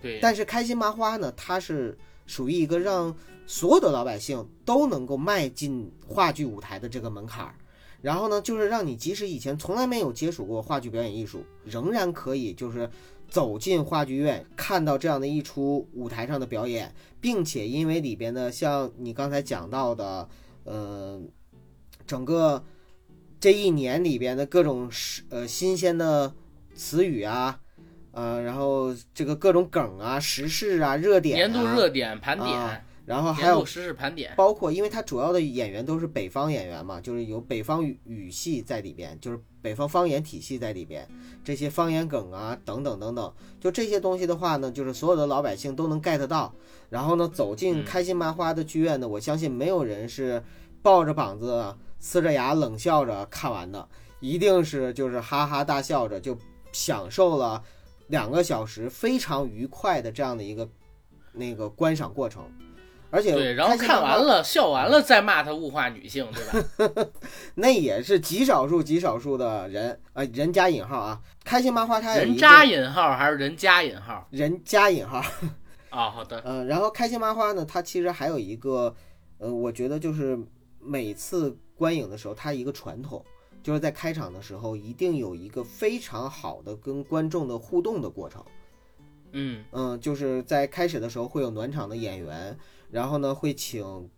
[0.00, 3.14] 对，但是开心麻花呢，它是属于一个让
[3.46, 7.54] 所有的老百姓都能够迈进话剧舞台的这个门槛儿。
[8.00, 12.88] 然后呢，就是让你即使以前从来没有接触过话剧表演艺术，仍然可以就是
[13.28, 20.28] 走进话剧院，看到这样的一出舞台上的表演，并且因为里边的像你刚才讲到的，
[20.62, 21.20] 呃，
[22.08, 22.64] 整个
[23.38, 26.34] 这一年里边的各种时呃新鲜的
[26.74, 27.60] 词语啊，
[28.10, 41.08] 呃，然后这个各种梗啊、时事啊、热点、啊、年度热点盘点，啊然后还有时事盘点，包括，因为它主要的演员都是北方演员嘛，就是有北方语语系在里边，就是北方方言体系在里边，
[41.42, 46.54] 这些方言梗啊等等等等，就这些东西的话呢，就是所有的老百姓都能 get 到。
[46.90, 50.42] 然后呢，走进嗯开心麻花的剧院呢，我相信没有人是
[50.82, 53.88] 抱着膀子、呲着牙冷笑着看完的，
[54.20, 56.36] 一定是就是哈哈大笑着就
[56.72, 57.62] 享受了
[58.08, 60.68] 两个小时非常愉快的这样的一个
[61.32, 62.44] 那个观赏过程。
[63.10, 67.10] 而且对，然后看完了笑完了再骂他物化女性，对吧？
[67.56, 71.18] 那也是极少数极少数的人，呃，人加引号啊。
[71.42, 74.28] 开心麻花它人渣引号还是人加引号？
[74.30, 75.24] 人加引号，
[75.88, 78.94] 啊，好的，呃，然后开心麻花呢，它其实还有一个，
[79.38, 80.38] 呃，我觉得就是
[80.88, 83.22] 每次观影的时候，它一个传统，
[83.62, 88.42] 就是在开场的时候一定有一个非常好的跟观众的互动的过程。
[89.32, 92.56] 嗯，嗯，就是在开始的时候会有暖场的演员，
[92.90, 94.08] 然后呢会请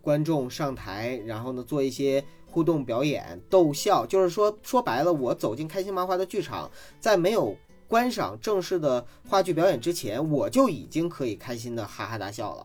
[0.00, 4.06] 观众上台，然后呢做一些互动表演、逗笑。
[4.06, 7.56] 就是说说白了，我走进开心麻花的剧场，在没有
[7.88, 12.64] 观赏正式的话剧表演之前，我就已经可以开心的哈哈大笑了。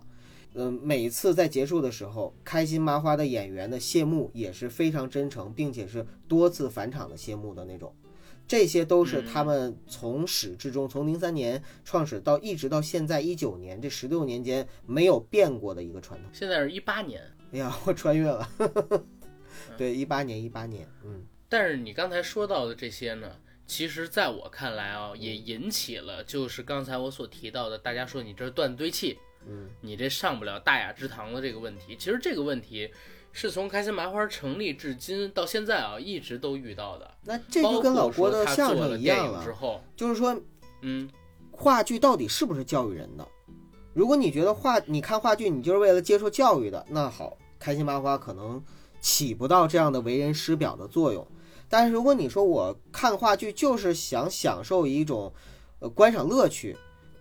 [0.55, 7.93] 嗯，每次在结束的时候，开心麻花的演员的谢幕也是非常真诚，并且是多次返场的谢幕的那种。
[8.47, 16.29] 这些都是他们从始至终，从零三年创始到一直到现在一九年这十六年间没有变过的一个传统。
[16.31, 18.47] 现在是一八年，哎呀，我穿越了，
[19.75, 23.31] 对，一八年，一八年，嗯，但是你刚才说到的这些呢，
[23.65, 31.95] 其实在我看来啊，也引起了就是刚才我所提到的，大家说你这断堆气，嗯，你这上不了大雅之堂的这个问题。
[31.97, 32.91] 其实这个问题
[33.31, 37.11] 是从开心麻花成立至今到现在啊，一直都遇到的。
[37.23, 40.39] 那这就跟老郭的相声一样了，之后，就是说
[40.81, 41.09] 嗯，
[41.51, 43.27] 话剧到底是不是教育人的？
[43.93, 48.61] 如果你觉得话你看话剧你就是为了接受教育的，那好，开心麻花可能
[48.99, 51.25] 起不到这样的为人师表的作用。
[51.69, 55.33] 但是如果你说我看话剧就是想享受一种
[55.79, 56.75] 呃观赏乐趣，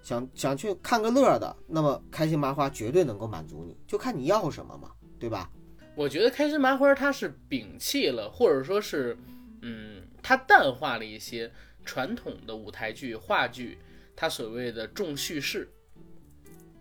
[0.04, 5.50] 想想去看个乐的，那么开心麻花绝对能够满足你，就看你要什么嘛，对吧？
[5.96, 9.16] 我觉得开心麻花它是摒弃了，或者说是，
[9.62, 11.50] 嗯，它淡化了一些
[11.84, 13.78] 传统的舞台剧、话剧，
[14.14, 15.72] 它所谓的重叙事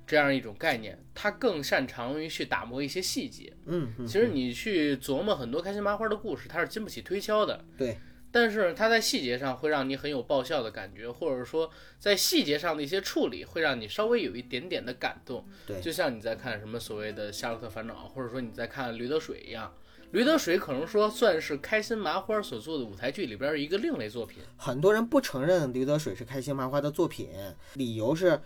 [0.05, 3.55] 这样一种概念，它更擅长于去打磨一些细节。
[3.67, 7.63] 嗯，嗯其实你去琢磨很多开心麻花的故事，它是经不起推敲的。
[7.77, 7.97] 对，
[8.33, 11.69] 但是它在细节上会让你很有爆笑的感觉，或者说
[11.99, 15.45] 在细节上的一些处理会让你稍微有一点点的感动。
[15.67, 19.71] 对就像你在看什么所谓的《夏洛特烦恼》，或者说你在看《驴得水》一样，
[20.09, 24.39] 《驴得水》可能说算是开心麻花所做的舞台剧里边儿一个另类作品。
[24.57, 27.29] 很多人不承认《驴得水》是开心麻花的作品，
[27.75, 28.41] 理由是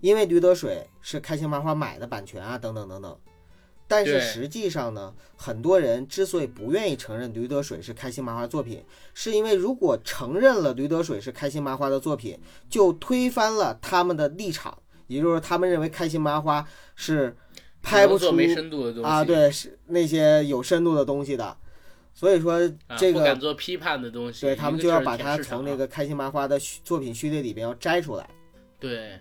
[0.00, 3.16] 因为《驴得水》是开心麻花买的版权啊，等等等等。
[3.88, 17.34] 但是实际上呢，很多人之所以不愿意承认《驴得水》是开心麻花作品，是因为如果承认了《驴得水》是开心麻花的作品，就推翻了他们的立场，也就是他们认为开心麻花是
[17.82, 21.56] 拍不出没深度的东西啊，，对，是那些有深度的东西的。
[22.12, 28.28] 所以说啊这个不敢做批判的东西，对他们就要把它从那个开心麻花的作品序列里边要摘出来。
[28.80, 29.20] 对，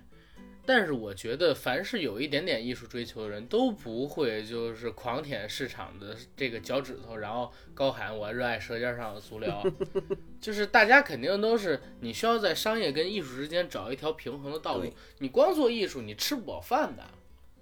[0.67, 9.63] 但是我觉得凡是有一点点艺术追求的人都不会就是狂舔市场的这个脚趾头，然后高喊我热爱舌尖上的足疗，
[10.41, 14.91] 就是大家肯定都是你需要在商业跟艺术之间找一条平衡的道路。
[15.19, 17.03] 你光做艺术，你吃不饱饭的。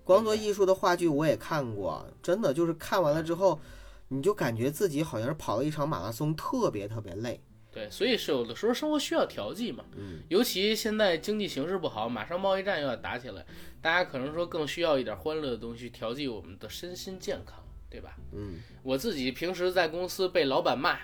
[0.04, 3.62] 光做艺术的话剧我也看过，真的就是看完了之后，
[4.08, 7.40] 你就感觉自己好像是跑了一场马拉松，特别特别累。
[7.76, 13.46] 对，所以是有的时候生活需要调剂嘛，嗯，尤其现在经济形势不好，马上贸易战又要打起来，
[13.82, 18.16] 大家可能说更需要一点欢乐的东西调剂我们的身心健康，对吧？
[18.32, 20.98] 嗯，我自己平时在公司被老板骂，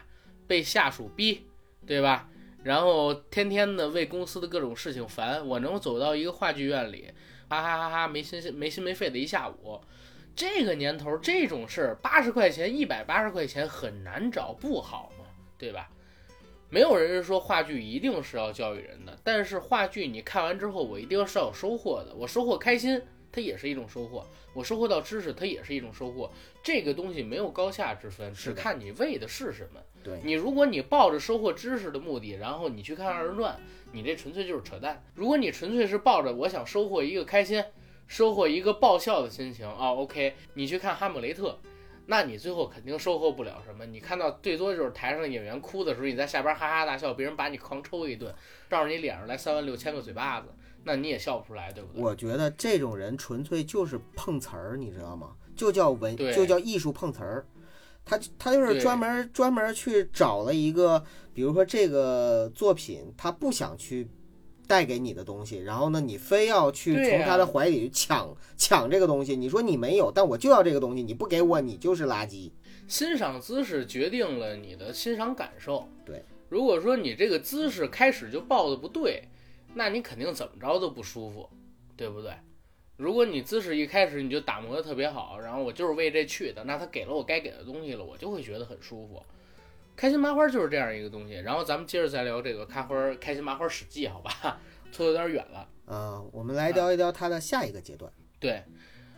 [0.48, 1.46] 被下属逼，
[1.86, 2.30] 对吧？
[2.64, 7.12] 然后天天的为公司的各种事情烦，我能走到一个话剧院里，
[7.50, 9.82] 哈哈哈哈没心没心没肺的一下午。
[10.34, 15.26] 这个年头这种事儿，八十块钱、一百八十块钱很难找，不好吗？
[15.58, 15.90] 对吧？
[16.72, 26.32] 没有人是说话剧一定是要教育人的，但是话剧你看完之后，我一定是要有收获的，我收获开心，它也是一种收获；我收获到知识，它也是一种收获。
[26.64, 29.82] 这个东西没有高下之分，只看你为的是什么。
[30.02, 33.60] 对你，如果你抱着收获知识的目的，然后你去看二人转，
[33.92, 35.04] 你这纯粹就是扯淡。
[35.14, 37.62] 如果你纯粹是抱着我想收获一个开心，
[38.08, 41.60] 收获一个爆笑的心情啊，OK，你去看《哈姆雷特》，
[42.12, 43.86] 那你最后肯定收获不了什么。
[43.86, 48.36] 你看到最多就是台上演员哭的时候，你在下边哈哈大笑，别人把你狂抽一顿，
[48.70, 50.50] 照着你脸上来三万六千个嘴巴子，
[50.84, 52.04] 那你也笑不出来，对不对？
[52.04, 55.38] 我觉得这种人纯粹就是碰瓷儿，你知道吗？
[55.56, 57.48] 就叫文，就叫艺术碰瓷儿。
[58.04, 61.02] 他他就是专门专门去找了一个，
[61.34, 64.10] 比如说这个作品，他不想去
[64.68, 69.36] 带给你的东西，然后呢，你非要去从他的怀里抢抢这个东西。
[69.36, 72.52] 你说你没有，但我就要这个东西，你不给我，你就是垃圾。
[72.88, 75.88] 欣赏姿势决定了你的欣赏感受。
[76.06, 79.24] 对，如果说你这个姿势开始就抱的不对，
[79.74, 81.50] 那你肯定怎么着都不舒服，
[81.96, 82.32] 对不对？
[82.98, 89.24] 如果你姿势一开始你就打磨的特别好，然后我就是为这去的，那他给了我该给的东西了，我就会觉得很舒服。
[90.02, 91.36] 开心麻花就是这样一个东西。
[91.36, 94.60] 然后咱们接着再聊这个开花开心麻花史记，好吧？
[94.92, 95.70] 拖有点远了。
[95.86, 98.12] 啊、我们来聊一聊它的下一个阶段。
[98.40, 98.64] 对，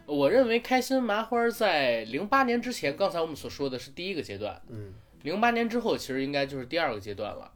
[0.05, 7.49] 我认为开心麻花在零八年之前，刚才我们所说的是第一个阶段，嗯，零八年之后其实应该就是第二个阶段了，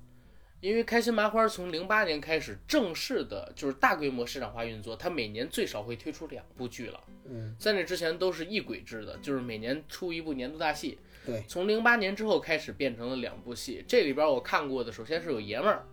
[0.62, 7.04] 因为开心麻花从零八年开始正式的就是大规模市场化运作，它每年最少会推出两部剧了。
[7.26, 10.98] 嗯，在那之前都是一轨制的，就是每年出一部年度大戏。
[11.28, 15.86] 对，从零八年之后开始变成了两部戏，这里边我看过的首先是有爷们儿，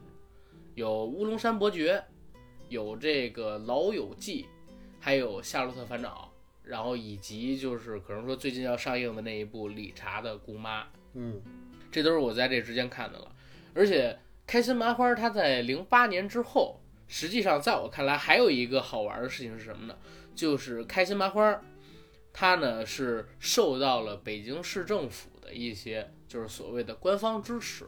[0.76, 1.97] 有《乌龙山伯爵》，
[2.68, 4.45] 有这个《老友记》，
[5.01, 6.32] 还有《夏洛特烦恼》，
[6.70, 10.82] 然后以及就是可能说最近要上映的那一部《理查的姑妈》。
[11.14, 11.43] 嗯，
[11.91, 13.35] 这都是我在这之间看的了。
[13.74, 14.16] 而且
[14.47, 19.97] 开心麻花它在零八年之后，实际上在我看来还有一个好玩的事情是什么呢？
[20.32, 21.61] 就是开心麻花，
[22.35, 27.87] 它呢是受到了北京市政府的一些就是所谓的官方支持。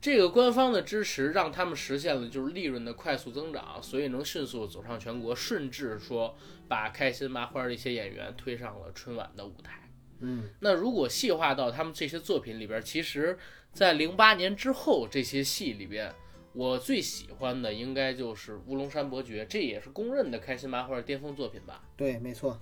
[0.00, 6.36] 这个官方的支持让他们实现了就是利润的快速增长，所以能迅速走上全国，甚至说
[6.68, 9.90] 把开心麻花的一些演员推上了春晚的舞台。
[10.20, 13.38] 嗯，那如果细化到他们这些作品里边，其实，
[13.72, 16.12] 在零八年之后这些戏里边，
[16.52, 21.84] 我最喜欢的应该就是《乌龙山伯爵》，这也是公认的开心麻花的巅峰作品吧。
[21.96, 22.60] 对，没错。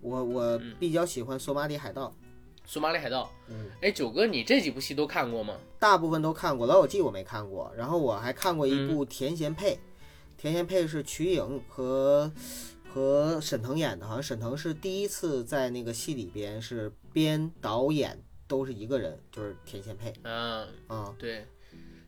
[0.00, 2.08] 我我嗯比较喜欢《索马里海盗》，
[2.64, 5.56] 索马里海盗，嗯，哎，九哥，你这几部戏都看过吗？
[5.78, 9.74] 大部分都看过，《老友记》我没看过，然后我还看过一嗯部《田贤配》，
[10.36, 12.30] 田贤配是瞿颖和
[12.88, 21.46] 和沈腾演的，好像沈腾是第一次在那个戏里边是编导演都是一个人，就是田贤配嗯，啊、对。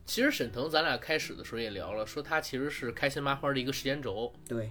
[0.05, 4.33] 其实沈腾，咱俩开始的时候也聊了，说他其实是开心麻花的一个时间轴。
[4.45, 4.69] 对，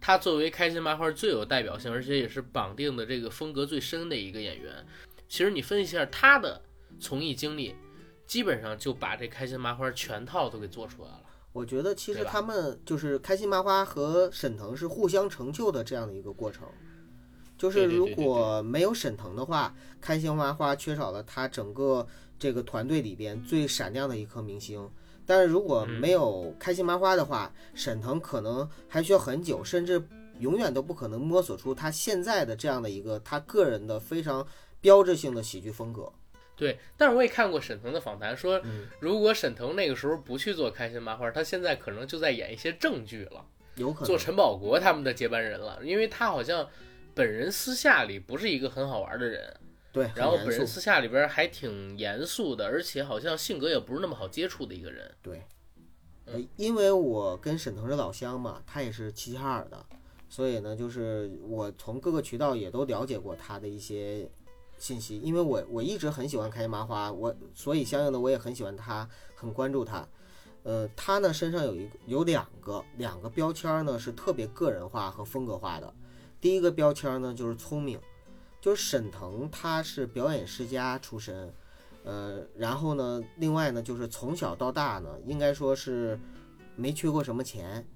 [0.00, 4.86] 他作为开心麻花最有代表性，而且也是绑定的这个风格最深的一个演员。
[5.28, 6.62] 其实你分析一下他的
[6.98, 7.74] 从艺经历，
[8.26, 11.22] 基本上就把这开心麻花全套都给做出来了。
[11.52, 16.68] 我觉得其实他们就是开心麻花和沈腾是互相成就的这样的一个过程。
[17.56, 22.06] 就是如果没有沈腾的话，开心麻花缺少了他整个
[22.38, 24.88] 这个团队里边最闪亮的一颗明星。
[25.28, 30.02] 但是如果嗯没有开心麻花的话，沈腾可能还需要很久，甚至
[30.38, 34.46] 永远都不可能摸索出他现在的这样的一个他个人的非常
[34.80, 36.10] 标志性的喜剧风格。
[36.56, 38.86] 对，但是我也看过沈腾的访谈，说嗯。
[39.00, 43.44] 如果沈腾那个时候不去做开心麻花，他现在可能就在演一些正剧了，
[43.76, 44.06] 有可能。
[44.06, 46.66] 做陈宝国他们的接班人了，因为他好像
[47.14, 49.54] 本人私下里不是一个很好玩的人，
[49.90, 55.14] 对，然后本人私下里边还挺严肃的，而且好像性格也不是那么好接触的一个人。
[55.22, 55.42] 对，
[56.26, 59.84] 呃，因为我跟沈腾是老乡嘛，他也是齐齐哈尔的，
[60.28, 64.30] 所以呢，就是我从各个渠道也都了解过他的一些
[64.76, 65.18] 信息。
[65.20, 70.06] 因为我我一直很喜欢开心麻花，我所以相应的我也很喜欢他，很关注他。
[70.64, 75.90] 呃，他呢身上有一个有两个两个标签呢是特别个人化和风格化的。
[76.40, 77.98] 第一个标签呢就是聪明，
[78.60, 81.52] 就是沈腾他是表演世家出身，
[82.04, 86.18] 呃，然后呢，另外呢，就是从小到大呢，应该说是
[86.76, 87.86] 没缺过什么钱，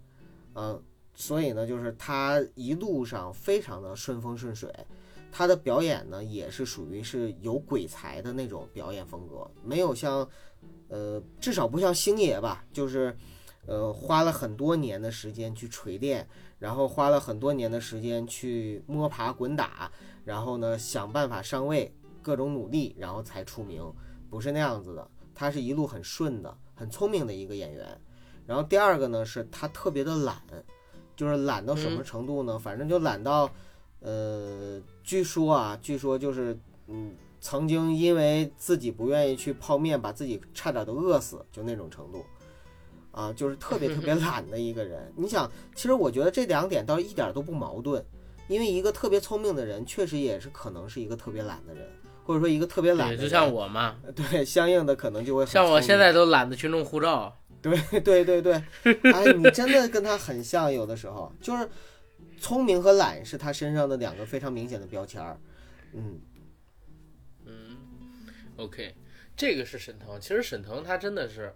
[0.54, 0.82] 嗯、
[1.14, 4.72] 所以呢，就是他一路上非常的顺风顺水。
[5.34, 10.28] 他的表演呢，也是属于是有鬼才的那种表演风格，没有像，
[10.88, 13.16] 呃，至少不像星爷吧，就是，
[13.64, 16.28] 呃，花了很多年的时间去锤炼，
[16.62, 19.90] 然后花了很多年的时间去摸爬滚打，
[20.24, 21.92] 然后呢，想办法上位，
[22.22, 23.82] 各种努力，然后才出名，
[24.30, 25.10] 不是那样子的。
[25.34, 28.00] 他是一路很顺的，很聪明的一个演员。
[28.46, 30.40] 然后第二个呢，是他特别的懒，
[31.16, 32.56] 就是懒到什么程度呢？
[32.56, 33.50] 反正就懒到，
[33.98, 36.56] 呃，据说啊，据说就是，
[36.86, 42.24] 嗯，曾经因为自己不愿意去泡面，把自己差点都饿死，就那种程度。
[43.12, 45.12] 啊，就是特别 特别懒的一个人。
[45.16, 48.04] 你想，其实我觉得这两点倒一点都不矛盾，
[48.48, 51.88] 因为一个特别聪明的人，确实也是可能是一个特别懒的人，
[52.24, 57.36] 或者说一个特别懒的，人，就像我嘛，对，相应的可能就会很像我现在都懒得去弄护照。
[57.60, 58.54] 对对对对，
[59.12, 61.68] 哎，你真的跟他很像，有的时候就是
[62.40, 65.38] 聪明和懒是他身上的两个非常明显的标签儿。
[65.92, 66.20] 嗯
[67.46, 67.76] 嗯
[68.56, 68.96] ，OK，
[69.36, 70.20] 这个是沈腾。
[70.20, 71.54] 其实沈腾他真的是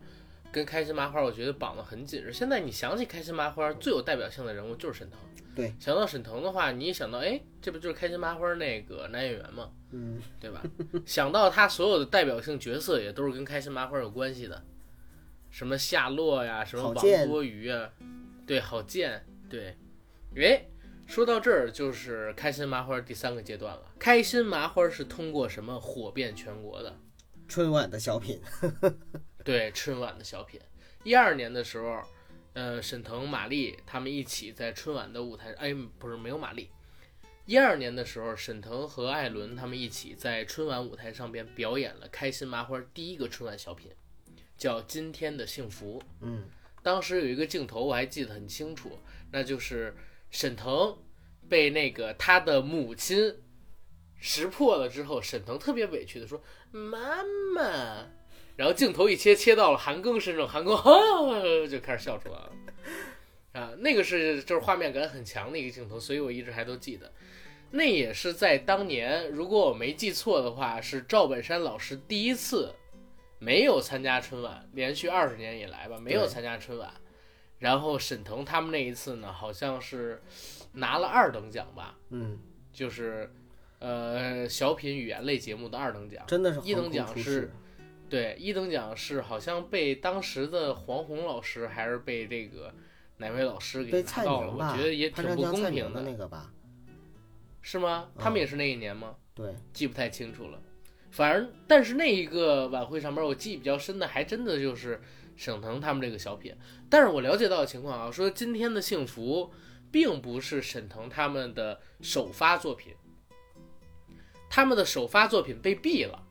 [0.53, 2.33] 跟开心麻花，我觉得绑得很紧实。
[2.33, 5.19] 现在你想起开心麻花最有代表性的人物就是沈腾。
[5.55, 9.71] 对，想到沈腾的话，你一想到，哎，这不就是开心麻花那个男演员吗？
[9.91, 10.63] 嗯， 对吧？
[11.07, 14.63] 想到他所有的代表性角色也都是跟开心麻花有关系的，
[15.51, 17.91] 什么夏洛呀，什么王多鱼啊，
[18.47, 19.77] 对，郝建，对，
[20.37, 20.67] 哎，
[21.07, 23.83] 说到这儿就是开心麻花第三个阶段了。
[23.99, 26.95] 开心麻花是通过什么火遍全国的？
[27.49, 28.39] 春晚的小品，
[29.47, 30.61] 对，春晚的小品。
[31.05, 32.03] 一二年的时候，
[32.55, 36.69] 呃，沈腾、马丽他们一起在春晚的舞台，哎，不是没有马丽。
[37.45, 43.93] 一二年的时候，沈腾和艾伦他们一起在春晚舞台上边表演了开心麻花第一个春晚小品，
[44.59, 46.01] 叫《今天的幸福》。
[46.23, 46.49] 嗯，
[46.83, 48.99] 当时有一个镜头我还记得很清楚，
[49.31, 49.95] 那就是
[50.33, 50.99] 沈腾
[51.49, 53.33] 被那个他的母亲
[54.19, 56.43] 识破了之后，沈腾特别委屈的说
[56.73, 57.23] ：“妈
[57.55, 58.09] 妈。”
[58.57, 62.53] 然后镜头一切切到了韩庚身上，韩庚哈就开始笑出来了。
[63.53, 67.13] 啊，那个是就是画面感很强的一个镜头，所以我一直还都记得。
[67.71, 72.75] 那也是在当年，如果我没记错的话，是赵本山老师第一次
[73.39, 76.93] 没有参加春晚，连续二十年以来吧，没有参加春晚。
[77.59, 80.23] 然后沈腾他们那一次呢，好像是
[80.73, 82.39] 拿了二等奖吧，嗯，
[82.73, 83.33] 就是
[83.79, 86.23] 呃小品语言类节目的二等奖。
[86.27, 87.53] 真的是一等奖是世。
[88.09, 92.73] 对，一等奖是好像被当时的黄宏老师还是被这个
[93.17, 96.53] 哪位老师给拿到了，我觉得也挺不公平明的那个吧？
[97.63, 98.09] 是吗？
[98.17, 99.17] 他们也是那一年吗？
[99.35, 100.61] 对，记不太清楚了。
[101.11, 105.01] 反正，但是那一个晚会上面，我记忆比较深的，还真的就是
[105.35, 106.55] 沈腾他们这个小品。
[106.89, 109.51] 但是我了解到的情况啊，说今天的幸福
[109.91, 112.95] 并不是沈腾他们的首发作品，
[114.49, 116.26] 他们的首发作品被毙了。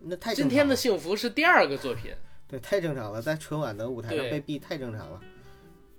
[0.00, 0.76] 那太今天的。
[0.76, 2.12] 幸福是第二个作品。
[2.48, 5.20] 对，太正常了，在春晚的舞台上被毙太正常了。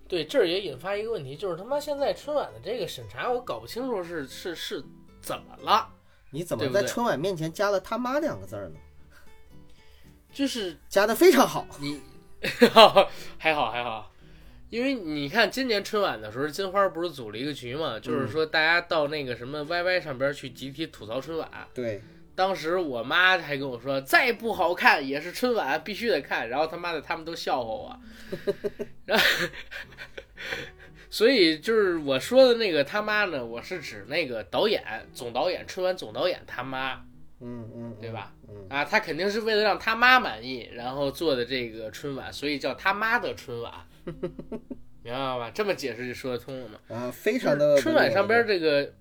[0.07, 4.81] 对，这儿也引发一个问题，就是他妈现在春晚的这个审查，我搞不清楚是是是
[5.19, 5.89] 怎么了，
[6.31, 8.75] 你怎么在春晚面前加了他妈两个字儿呢？
[10.31, 11.67] 就是加的非常好。
[11.81, 11.99] 你
[13.37, 14.13] 还好还好，
[14.69, 21.49] 因为你看今年春晚的时候，金花不是组了一个局嘛，就是说大家到那个什么 YY 上边去集体吐槽春晚。
[21.73, 22.01] 对，
[22.37, 26.47] 当时我妈还跟我说，再不好看也是春晚，必须得看。
[26.47, 27.99] 然后他妈的他们都笑话我，
[29.05, 29.25] 然后
[31.09, 37.03] 所以就是我说的那个他妈呢，我是指那个导演总导演春晚总导演他妈，
[37.41, 38.31] 嗯嗯，对吧？
[38.47, 43.73] 嗯，啊，他肯定是为了让他妈满意，然后做的这个春晚，所以叫他妈的春晚，
[45.01, 45.49] 明白吧？
[45.51, 46.95] 这么解释就说得通了嘛？
[46.95, 48.93] 啊，非常的春晚上边这个，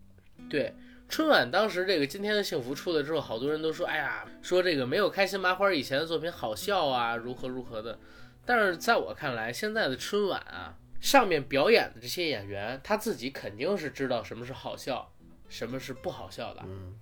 [0.48, 0.72] 对
[1.08, 7.98] 春晚当时这个今天的幸福出来之后，好多人都说，哎呀，说这个没有开心麻花以前的作品好笑啊，如何如何的。
[8.44, 15.12] 但是在我看来，现在的春晚啊，上面表演的这些演员，他自己肯定是知道什么是好笑，
[15.48, 16.62] 什么是不好笑的。
[16.66, 16.98] 嗯，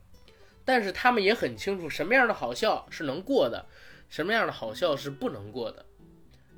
[0.65, 3.67] 但是他们也很清楚什么样的好笑是能过的，
[4.09, 5.85] 什么样的好笑是不能过的。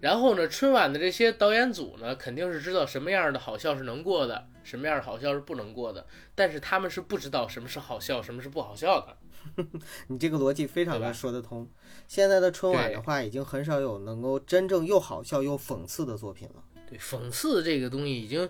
[0.01, 6.07] 然后呢，春晚的这些导演组呢，肯定是知道什么样的好笑是能过的，什么样的好笑是不能过的。
[6.35, 9.17] 但是他们是不知道什么是好笑，什么是不好笑的。
[10.09, 11.69] 你这个逻辑非常的说得通。
[12.09, 16.63] 现在的春晚的话，已经很少有能够真正又好笑又讽刺的作品了。
[16.89, 18.49] 对，讽刺这个东西已经，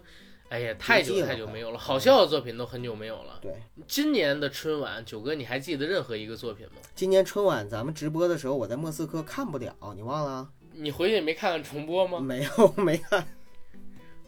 [0.48, 3.38] 哎呀，太久太久没有了，好笑的作品都很久没有了。
[3.40, 3.54] 对，
[3.86, 6.80] 今年的春晚，九哥，你还记得任何一个作品吗？
[6.94, 10.50] 今年春晚咱们直播的时候，我在莫斯科看不了，你忘了？
[10.78, 12.20] 你回去也没看看重播吗？
[12.20, 13.26] 没有，没看。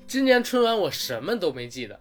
[0.06, 2.00] 今年春晚我什么都没记得，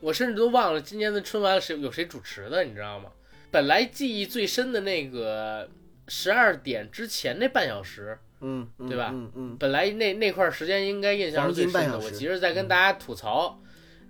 [0.00, 3.10] 我甚至都忘了今年的春晚是有谁主持的，你知道吗？
[3.50, 5.68] 本来记忆最深的那个
[6.08, 13.60] 十二点之前那半小时，嗯，嗯对吧嗯嗯，本来那那块儿时间应该印象是最深的，我急着在跟大家吐槽，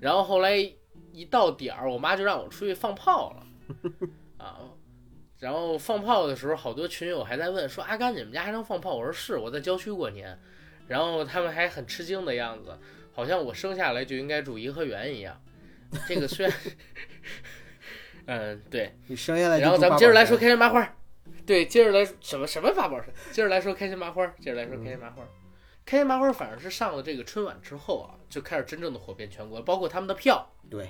[0.01, 0.57] 然后后来
[1.13, 3.47] 一到点儿，我妈就让我出去放炮了，
[4.39, 4.61] 啊，
[5.39, 8.95] 然后放炮的时候，好多群友还在问说阿甘你们家还能放炮？
[8.95, 10.39] 我说是，我在郊区过年，
[10.89, 12.79] 然后他们还很吃惊的样子。
[13.13, 15.41] 好像我生下来就应该住颐和园一样。
[16.09, 16.57] 这个虽然，
[18.27, 18.93] 嗯，对。
[19.07, 20.97] 你生下来然后咱们接着来说开心麻花。
[21.47, 23.09] 对，接着来什么什么法宝山？
[23.31, 24.27] 接着来说开心麻花。
[24.41, 25.23] 接着来说开心麻花。
[25.85, 30.51] 开心麻花反而是上了这个春晚之后啊，就开始真正的火遍全国，包括他们的票。
[30.69, 30.89] 对，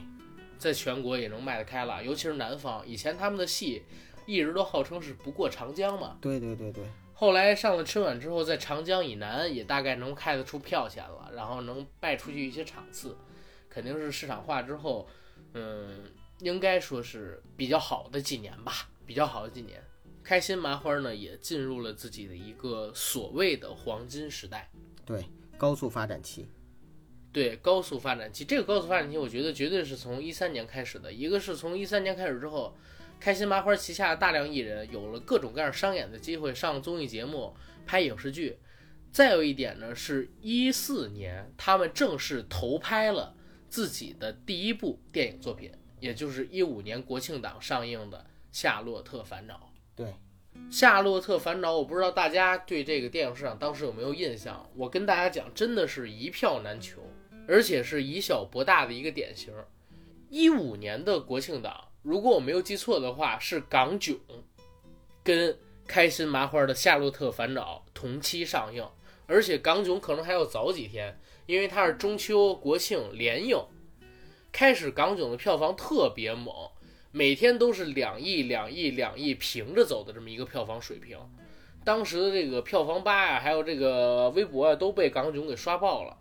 [0.57, 2.86] 在全国也能卖得开了，尤其是南方。
[2.86, 3.84] 以前他们的戏
[4.27, 13.16] 一直都号称是不过长江嘛，对对对对，后来上了春晚之后，在长江以南也大概能开得出票钱了，然后能卖出去一些场次，
[13.68, 15.09] 肯定是市场化之后，
[15.53, 16.05] 嗯，
[16.41, 19.83] 应该说是比较好的几年吧，比较好的几年。
[20.22, 24.70] 开心麻花呢也进入了自己的一个所谓的黄金时代。
[25.05, 25.22] 对，
[25.59, 26.49] 高速发展期。
[27.31, 31.12] 对高速发展期，这个高速发展期，我觉得绝对是从一三年开始的。
[31.12, 32.75] 一个是从一三年开始之后，
[33.25, 37.57] 开心麻花旗下的大量艺人有了各种各样商演的机会，上综艺节目、
[37.87, 38.59] 拍影视剧。
[39.11, 43.35] 再有一点呢，是一四年他们正式投拍了
[43.70, 48.18] 自己的第一部电影作品，也就是一五年国庆档上映的
[48.53, 49.55] 《夏洛特烦恼》。
[49.97, 50.07] 对，
[50.70, 54.68] 《夏洛特烦恼》，我不知道大家对这个电影市场当时有没有印象？
[54.77, 57.01] 我跟大家讲，真的是一票难求，
[57.49, 59.55] 而且是以小博大的一个典型。
[60.29, 64.15] 一五年的国庆档，如果我没有记错的话，是港囧
[65.23, 68.87] 跟开心麻花的《夏洛特烦恼》同期上映，
[69.27, 73.59] 而且港囧可能还要早几天，因为它是中秋、国庆连映。
[74.53, 76.55] 开始港囧的票房特别猛，
[77.11, 81.19] 每天都是两亿、两亿、两亿平着走的这么一个票房水平。
[81.85, 86.19] 当时的这个票房吧呀，还有这个微博啊，都被港囧给刷爆了。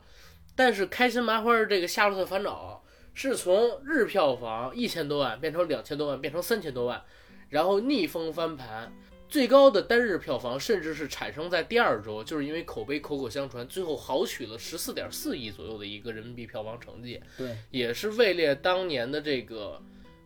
[0.56, 2.83] 但是开心麻花这个《夏洛特烦恼》
[3.14, 7.02] 是从日票房一千多万变成两千多万，变成三千多万，
[7.50, 8.92] 然后逆风翻盘，
[9.30, 17.22] 最高的单日票房甚至是产生在第二周，就是因为口碑口口相传，最后豪取了十四点四亿左右的一个人民币票房成绩。
[17.38, 19.82] 对，也是位列当年的这个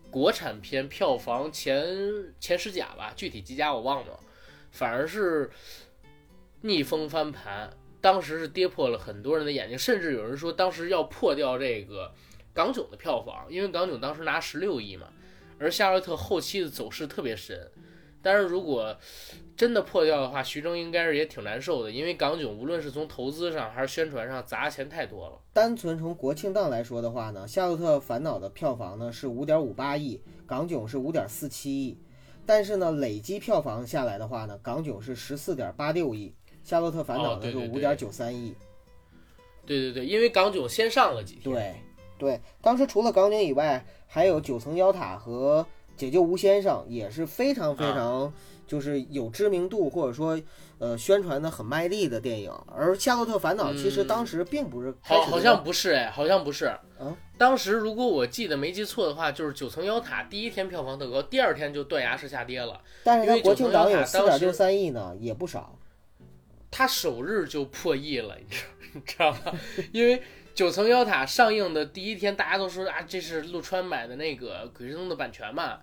[0.10, 1.86] 国产片票房前
[2.40, 4.20] 前十甲吧，具体几甲我忘了，
[4.72, 5.50] 反而是
[6.62, 7.70] 逆风翻盘，
[8.00, 12.14] 当时是跌破了很多人的眼睛，甚至有人说当时要破掉这个
[12.58, 15.06] 港囧的票房，因为港囧当时拿十六亿嘛，
[15.60, 17.70] 而夏洛特后期的走势特别深。
[18.20, 18.98] 但是如果
[19.56, 25.40] 真的破掉的话，徐峥应该是也挺难受的，因为港囧无论是从投资上还是宣传上砸钱太多了。
[25.54, 31.96] 单纯从国庆档来说的话呢，《夏洛特烦恼》的票房呢是五点五八亿，港囧是五点四七亿，
[32.44, 36.30] 但是呢，累计票房下来的话呢，港囧是十四点八六亿，
[36.64, 38.56] 《夏洛特烦恼哦》呢对对对是五点九三亿。
[39.64, 41.44] 对对对，因为港囧先上了几天。
[41.44, 41.76] 对
[42.18, 45.66] 对，当时除了港囧以外，还有九层妖塔和
[45.96, 48.34] 解救吴先生，也是非常非常
[48.66, 50.40] 就是有知名度或者说
[50.80, 52.52] 呃宣传的很卖力的电影。
[52.68, 56.76] 而《夏洛特烦恼》其实当时并不是开好，始好像不是哎，好像不是。
[57.00, 62.82] 嗯，当时如果我记得没记错的话，就是九层妖塔第一天票房特高，第二天就断崖式下跌了。
[63.04, 65.78] 但是国庆档有四点六三亿呢，也不少。
[66.70, 68.64] 它首日就破亿了，你知
[68.94, 69.54] 你知道吗？
[69.92, 70.22] 因为
[70.58, 75.78] 九层妖塔上映的第一天，大家都说啊，这是陆川买的那个《鬼吹灯》的版权嘛。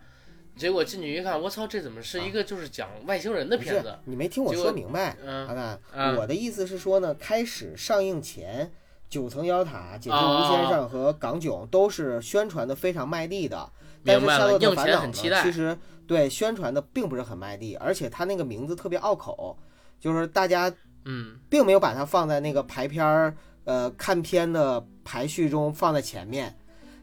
[0.56, 3.96] 结果进去一看，我操，这怎么是一个就是讲外星人的片子？
[4.04, 6.16] 你没听我说明白，嗯阿甘，嗯。
[6.16, 8.68] 我的意思是说呢，开始上映前，
[9.08, 13.70] 九层妖塔、解救哦吴先生和港囧都是宣传的非常卖力的，
[14.04, 15.40] 但是明白了夏洛特映前烦恼呢，很期待。
[15.44, 19.56] 其实对宣传的并不是很卖力，而且它那个名字特别拗口，
[20.00, 20.72] 就是大家
[21.04, 26.56] 嗯，并没有把它放在那个排片儿呃看片的排序中放在前面。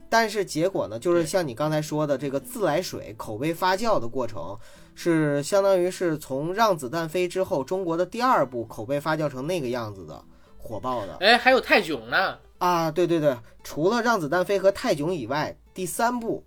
[0.10, 4.58] 但是结果呢，就是像你刚才说的，这个自来水口碑发酵的过程，
[4.94, 10.22] 是相当于是从《让子弹飞》之后，中国的第二部口碑发酵成那个样子的，
[10.58, 12.38] 火爆的哎，还有泰囧呢。
[12.58, 12.92] 啊！
[12.92, 16.44] 对对对，除了《让子弹飞》和《泰囧》以外，第三部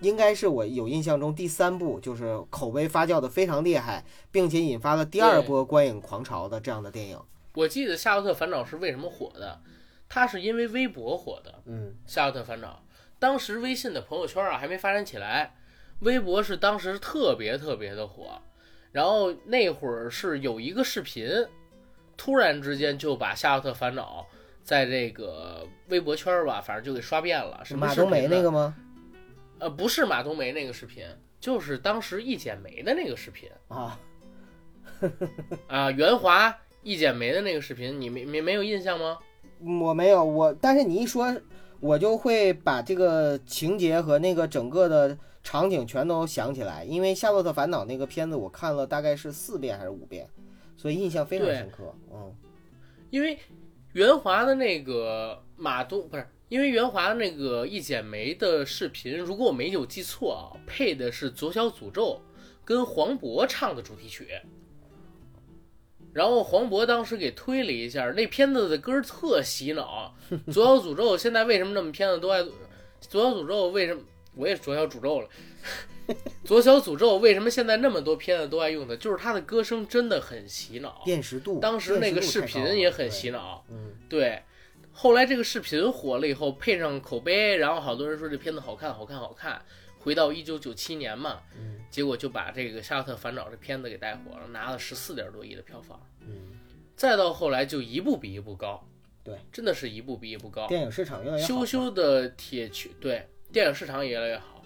[0.00, 7.20] 应该是我有印象中第三部就是口碑发酵的非常厉害，并且引发了第二波观影狂潮的这样的电影。
[7.56, 9.58] 我记得《夏洛特烦恼》是为什么火的？
[10.10, 12.82] 它是因为微博火的，嗯，《夏洛特烦恼》。
[13.18, 15.56] 当时微信的朋友圈啊还没发展起来，
[16.00, 18.42] 微博是当时特别特别的火。
[18.92, 21.26] 然后那会儿是有一个视频，
[22.14, 24.26] 突然之间就把《夏洛特烦恼》
[24.62, 27.64] 在这个微博圈吧，反正就给刷遍了。
[27.74, 28.76] 马冬梅那个吗？
[29.58, 31.06] 呃，不是马冬梅那个视频，
[31.40, 33.98] 就是当时一剪梅的那个视频啊，
[35.68, 36.54] 啊，袁华
[36.86, 39.18] 易剪梅的那个视频，你没没没有印象吗？
[39.80, 41.36] 我没有我，但是你一说，
[41.80, 50.28] 我就会把这个情节和那个整个的场景全都想起来，因为《夏洛特烦恼》那个片子我看了大概是四遍还是五遍，
[50.76, 51.92] 所以印象非常深刻。
[52.12, 52.32] 嗯，
[53.10, 53.36] 因为
[53.92, 62.22] 袁华的那个马东不是，因为袁华那个《一剪梅》的视频，如果我没有记错啊，配的是左小诅咒
[62.64, 64.28] 跟黄渤唱的主题曲。
[66.16, 70.14] 然后黄渤当时给推了一下，那片子的歌特洗脑。
[70.50, 72.42] 左小诅咒现在为什么那么片子都爱？
[73.02, 74.00] 左小诅咒为什么
[74.34, 75.28] 我也左小诅咒了？
[76.42, 78.96] 左小诅咒为什么现在那么多片子都爱用的？
[78.96, 81.60] 就是他的歌声真的很洗脑，辨识度。
[81.60, 84.42] 当时那个视频也很洗脑，嗯，对。
[84.92, 89.60] 后来这个视频火了以后，配上口碑，然后好多人说这片子好看，好看，好看。
[90.06, 96.60] 回到一九九七年嘛，嗯，结果就把这个《夏洛特烦恼》这片子给带火了，拿了十四点多亿的票房，嗯。
[96.94, 98.88] 再到后来就一部比一部高，
[99.24, 100.68] 对，真的是一部比一部高。
[100.68, 101.48] 电影市场越来越好。
[101.48, 104.62] 羞羞的铁拳，对，电影市场也越来越好。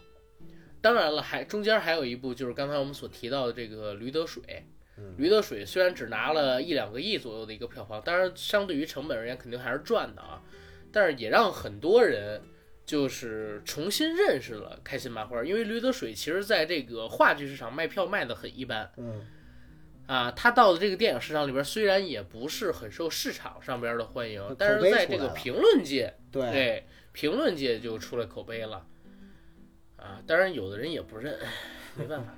[0.83, 4.43] 当然了，还中间还有一部，就是刚才我们所提到的这个《驴得水》。
[5.17, 10.43] 驴得水虽然只拿了一两个亿左右的一个票房，当然相对于成本而言肯定还是赚的啊。
[10.93, 12.43] 但是也让很多人
[12.91, 18.91] 就是重新认识了开心麻花，因为驴得水其实在这个话剧市场卖票卖的很一般。
[18.97, 19.25] 嗯。
[20.09, 28.85] 啊，他到了这个电影市场里边，虽然也不是很受市场上边的欢迎，但是在这个评论界，对评论界就出来口碑了。
[29.97, 31.39] 啊，当然有的人也不认，
[31.95, 32.35] 没办法。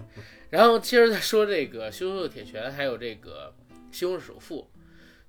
[0.50, 3.54] 然后接着再说这个《羞羞的铁拳》，还有这个
[3.90, 4.60] 《西红柿首富》。《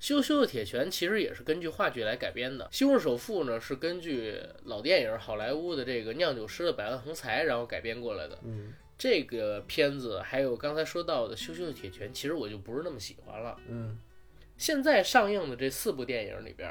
[0.03, 8.37] 羞羞的铁拳》其实也是根据话剧来改编的，《西红柿首富》呢是根据老电影好莱坞的这个《酿酒师的百万横财》然后改编过来的。
[8.43, 8.73] 嗯。
[8.97, 13.57] 这个片子还有刚才说到的《羞羞的铁拳》，其实我就不是那么喜欢了。
[13.69, 13.97] 嗯，
[14.57, 16.69] 现在上映的这四部电影里边，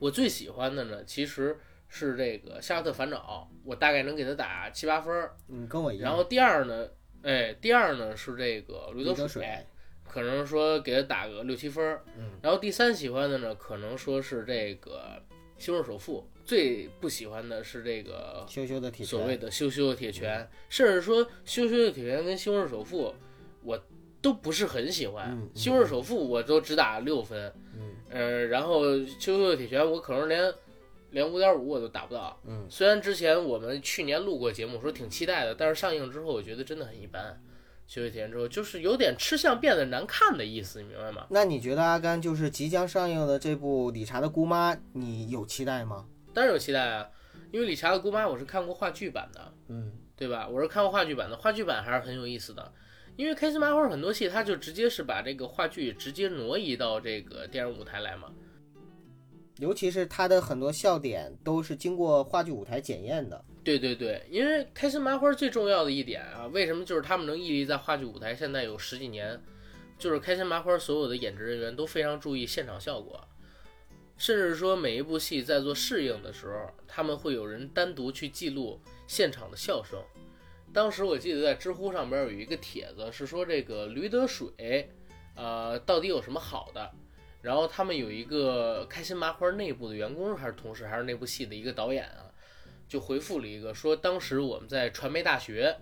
[0.00, 5.30] 我最喜欢的呢，其实是这个《夏洛特烦恼》，我大概能给他打七八分。
[5.48, 6.04] 嗯，跟我一样。
[6.06, 6.88] 然后第二呢，
[7.22, 9.44] 哎，第二呢是这个《驴得水》，
[10.12, 11.98] 可能说给他打个六七分。
[12.18, 15.00] 嗯，然后第三喜欢的呢，可能说是这个
[15.56, 16.20] 《西红柿首富》。
[16.44, 23.14] 最不喜欢的是这个羞羞的铁所谓的羞羞的铁拳，甚至说羞羞的铁拳跟西红柿首富，
[23.62, 23.80] 我
[24.20, 25.40] 都不是很喜欢。
[25.54, 27.52] 西红柿首富我都只打六分，
[28.10, 30.52] 嗯，然后羞羞的铁拳我可能连
[31.10, 32.36] 连五点五我都打不到。
[32.44, 37.40] 嗯，虽然之前我们去年录过节目说挺期待的，但是上映之后我觉得真的很一般。
[37.86, 41.26] 羞羞铁拳之后就是有点吃相变得难看的意思，你明白吗？
[41.30, 46.06] 那你觉得阿甘就是即将上映的这部《理查的姑妈》，你有期待吗？
[46.32, 47.08] 当然有期待啊，
[47.50, 50.48] 因为理查的姑妈我是看过话剧版的，嗯，对吧？
[50.48, 52.72] 我是看过话剧版的，话剧版还是很有意思的。
[53.16, 58.32] 因为开心麻花很多戏，它就直接是把这个话剧直接挪移到这个电影舞台来嘛。
[59.58, 63.44] 尤其是它的很多笑点都是经过话剧舞台检验的。
[63.64, 69.40] 对对对，因为开心麻花最重要的一点啊，为什么就是他们能屹立在话剧舞台现在有十几年，
[69.98, 73.20] 就是开心麻花所有的演职人员都非常注意现场效果。
[74.18, 80.00] 甚至说每一部戏在做适应的时候，他们会有人单独去记录现场的笑声。
[80.72, 84.90] 当时我记得在知乎上边有一个帖子是说这个驴得水，
[85.34, 86.90] 呃，到底有什么好的？
[87.42, 92.31] 然后他们有一个开心麻花内部的员工还是同事还是那部戏的一个导演啊，
[92.92, 95.74] 就回复了一个说，当时我们在传媒大学，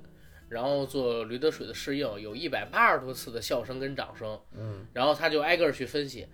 [0.48, 4.40] 然后做驴得水的适应，有一百八十多次的笑声跟掌声。
[4.56, 6.28] 嗯，然后他就挨个去分析。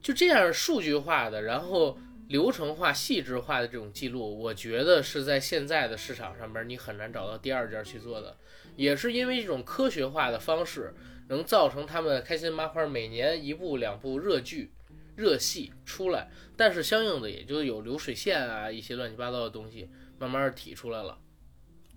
[0.00, 1.98] 就这样数据化的，然后
[2.28, 8.38] 流程化、细致化的这种记录，我觉得是在现在的市场上边你很难找到第二家去做的。
[8.74, 10.94] 也是因为这种科学化的方式，
[11.28, 14.72] 能造成他们开心麻花每年一部两部热剧、
[15.14, 21.18] 热戏出来，但是相应的也就有流水线啊一些乱七八糟的东西慢慢提出来了。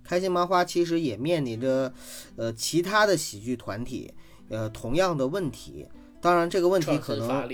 [0.04, 1.94] 开心麻花其实也面临着，
[2.36, 4.12] 呃，其他的喜剧团体，
[4.50, 5.88] 呃，同样的问题。
[6.22, 7.48] 当然这个问题可能。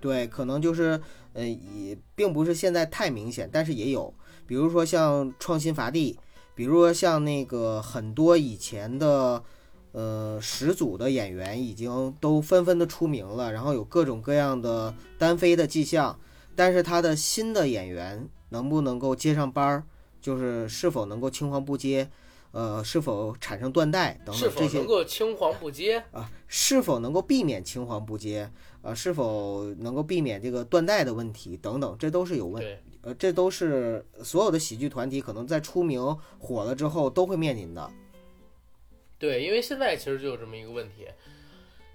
[0.00, 0.98] 对，可能就是，
[1.34, 4.14] 呃，也并不是现在太明显，但是也有，
[4.46, 6.18] 比如说像创新乏力，
[6.54, 9.44] 比如说像那个很多以前的，
[9.92, 16.18] 呃，始祖的演员已经都纷纷的出名了，然后有各种各样的单飞的迹象，
[16.56, 19.84] 但是他的新的演员能不能够接上班儿，
[20.20, 22.08] 就是是否能够青黄不接。
[22.52, 24.78] 呃，是否产生断代等等这些？
[24.78, 26.28] 能够青黄不接啊？
[26.48, 28.50] 是否能够避免青黄不接？
[28.82, 31.96] 啊，是否能够避免这个断代的问题等等？
[31.96, 32.60] 这都是有问，
[33.02, 37.88] 呃，这都是所有的喜剧团体可能在出名火了之后都会面临的。
[39.16, 41.06] 对，因为现在其实就有这么一个问题。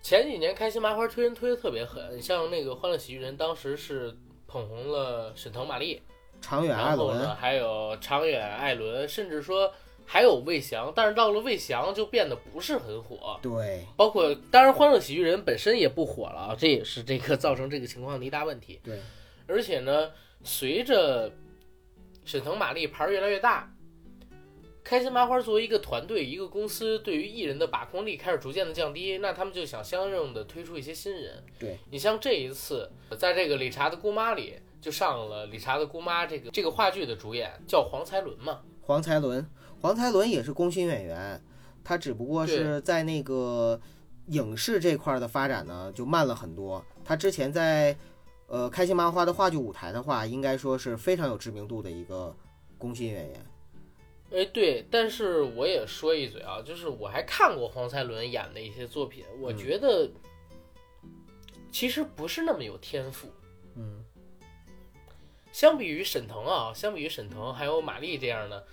[0.02, 4.16] 前几年开心麻花推人推的特别狠，像那个《欢乐喜剧人》，当时是
[4.48, 6.02] 捧红了沈腾、马丽、
[6.42, 9.74] 长远、艾伦，还有长远、艾伦，甚至说。
[10.08, 13.40] 还有魏翔，但是到了魏翔就变得不是很火。
[13.42, 18.80] 对包括当然，《欢乐喜剧人》本身也不火了啊，这也是这个造成这个情况的一大问题。
[18.84, 19.00] 对，
[19.48, 20.12] 而且呢，
[20.44, 21.32] 随着
[22.24, 23.74] 沈腾、马丽牌儿越来越大，
[24.84, 31.44] 开心麻花作为一个团队、一个公司，对于艺人的把控力开始逐渐的降低，那他们就想相应的推出一些新人。
[31.58, 34.54] 对你像这一次，在这个理查的姑妈里，
[34.86, 38.62] 就上了理查的姑妈这个这个话剧的主演，叫黄才伦嘛。
[38.84, 39.44] 黄才伦，
[39.82, 41.44] 黄才伦也是工薪演员，
[41.84, 43.82] 他只不过是在那个
[44.28, 46.86] 影视这块儿的发展呢就慢了很多。
[47.04, 47.98] 他之前在
[48.46, 52.32] 呃开心麻花的话剧舞台的话，应该说是非常有知名度的一个
[52.78, 53.46] 工薪演员。
[54.32, 60.08] 哎，对，但是我也说一嘴啊，就是我还看过黄才伦演的一些作品，我嗯觉得
[61.72, 63.28] 其实不是那么有天赋。
[63.28, 63.45] 嗯，
[65.56, 68.68] 相比于沈腾啊，相比于沈腾还有马丽这样的，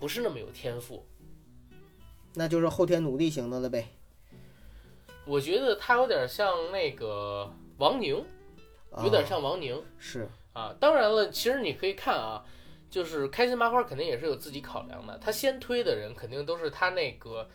[0.00, 1.06] 不是那么有天赋。
[2.34, 3.86] 那就是后天努力型的了呗。
[5.26, 8.16] 我觉得他有点像那个王宁，
[8.98, 10.74] 有点啊像王宁是啊。
[10.80, 12.44] 当然了，其实你可以看啊，
[12.90, 17.48] 就是开心麻花肯定也是有自己考量的，他先推的人肯定都是他那个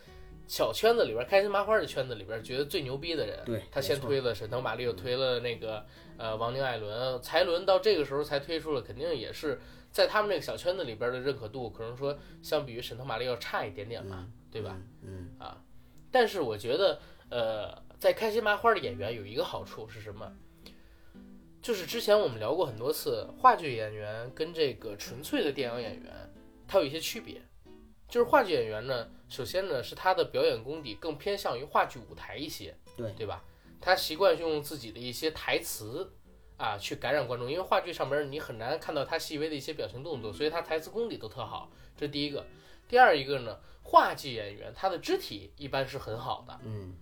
[0.49, 3.39] 小圈子里边，开心麻花的圈子里边觉得最牛逼的人。
[3.45, 5.85] 对，他先推了沈腾、马丽，又推了那个
[6.17, 14.75] 呃王宁、艾伦，才伦到这个时候才推出了，肯定也是在他们那个小圈子里边的认可度，可能说相比于沈腾、马丽要差一点点吧，对吧？
[15.03, 15.61] 嗯，啊，
[16.09, 20.35] 但是我觉得呃，在开心麻花的演员有一个好处是什么？
[21.61, 26.33] 就是之前我们聊过很多次，话剧演员跟这个纯粹的电影演员，
[26.67, 27.39] 他有一些区别。
[28.10, 33.43] 就是话剧演员呢，首先呢是他的表演功底更偏向于话剧舞台一些，对对吧？
[33.80, 36.12] 他习惯用自己的一些台词
[36.57, 41.72] 啊去感染观众，因为话剧上边你很难看到他细微的一些表情动作，所以他台词功底都特好。
[41.95, 42.45] 这是第一个。
[42.88, 46.95] 第二一个呢，话剧演员他的肢体一般是很好的，嗯，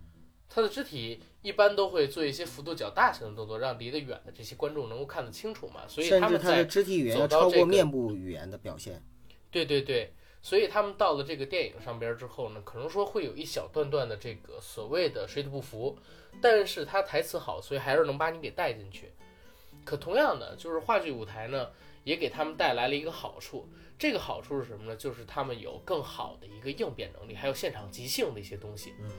[0.48, 5.88] 他的肢体一般都会做一些幅度较大型的动作，让离得远的这些观众能够看得清楚嘛。
[5.88, 9.02] 所以他们在肢体语言要超过面部语言的表现。
[9.50, 15.98] 对对对，所以他们到了这个电影上边之后呢，可能说会有一小段段的这个所谓的水土不服，
[16.40, 19.12] 但是他台词好，所以还是能把你给带进去。
[19.84, 21.70] 可同样的，就是话剧舞台呢，
[22.04, 23.68] 也给他们带来了一个好处。
[23.98, 24.94] 这个好处是什么呢？
[24.94, 28.94] 就是他们有更好的一个应变能力，还有现场即兴的一些东西。
[29.00, 29.10] 嗯，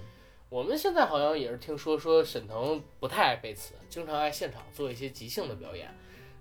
[0.47, 5.93] 我们现在好像也是听说说沈腾不太爱背词，经常爱现场做一些即兴的表演。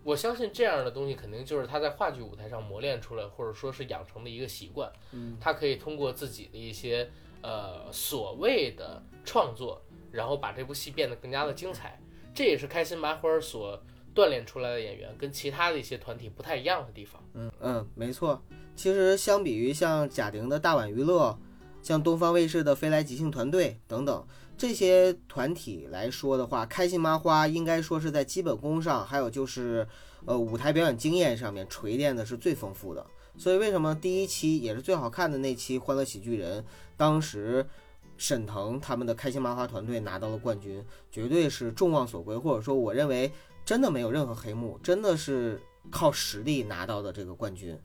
[0.05, 4.91] 我相信这样的东西肯定就是他在话剧舞台上磨练出来，或者说是养成的一个习惯。
[5.13, 7.11] 嗯，他可以通过自己的一些
[7.43, 12.01] 呃所谓的创作，然后把这部戏变得更加的精彩。
[12.35, 13.83] 这也是开心麻花所
[14.15, 17.23] 锻炼出来的演员跟其他的一些团体不太一样的地方。
[17.35, 18.41] 嗯嗯，没错。
[18.75, 21.37] 其实相比于像贾玲的大碗娱乐，
[21.83, 24.27] 像东方卫视的飞来即兴团队等等
[24.59, 29.87] 这些团体来说的话，开心麻花应该说是在基本功上，还有就是
[30.27, 33.07] 呃舞台表演经验上面锤炼的是最丰富的。
[33.37, 36.61] 所以为什么第一期也是最好看的那期《欢乐喜剧人》，
[36.97, 37.65] 当时
[38.17, 43.31] 沈腾他们的开心麻花团队拿到了冠军，绝对是众望所归，或者说我认为
[43.65, 47.79] 真的没有任何黑幕，真的是靠实力拿到的这个冠军。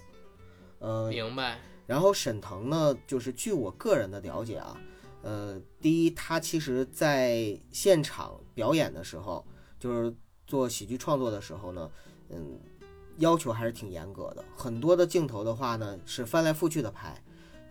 [0.80, 1.59] 呃，明白？
[1.86, 4.76] 然后沈腾呢，就是据我个人的了解啊，
[5.24, 9.43] 呃，第一，他其实在现场表演的时候，
[9.80, 10.13] 就是
[10.45, 11.89] 做喜剧创作的时候呢，
[12.30, 12.59] 嗯，
[13.19, 14.43] 要求还是挺严格的。
[14.55, 17.17] 很多的镜头的话呢，是翻来覆去的拍，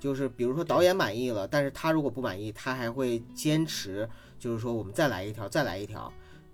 [0.01, 6.11] 就是比如说导演满意了，但是他如果不满意，他还会坚持，就是说我们再来一条，再来一条。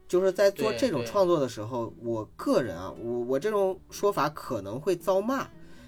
[0.08, 5.46] 就是在做这种创作的时候，我个人啊，我我这种说法可能会遭骂，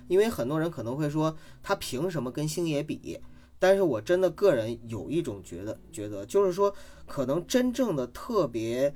[0.09, 3.19] 因为很多人可能会说他凭什么跟星爷比？
[3.61, 6.75] 但是我真的个人有一种觉得觉得，就是说
[7.07, 8.93] 可能真正的特别，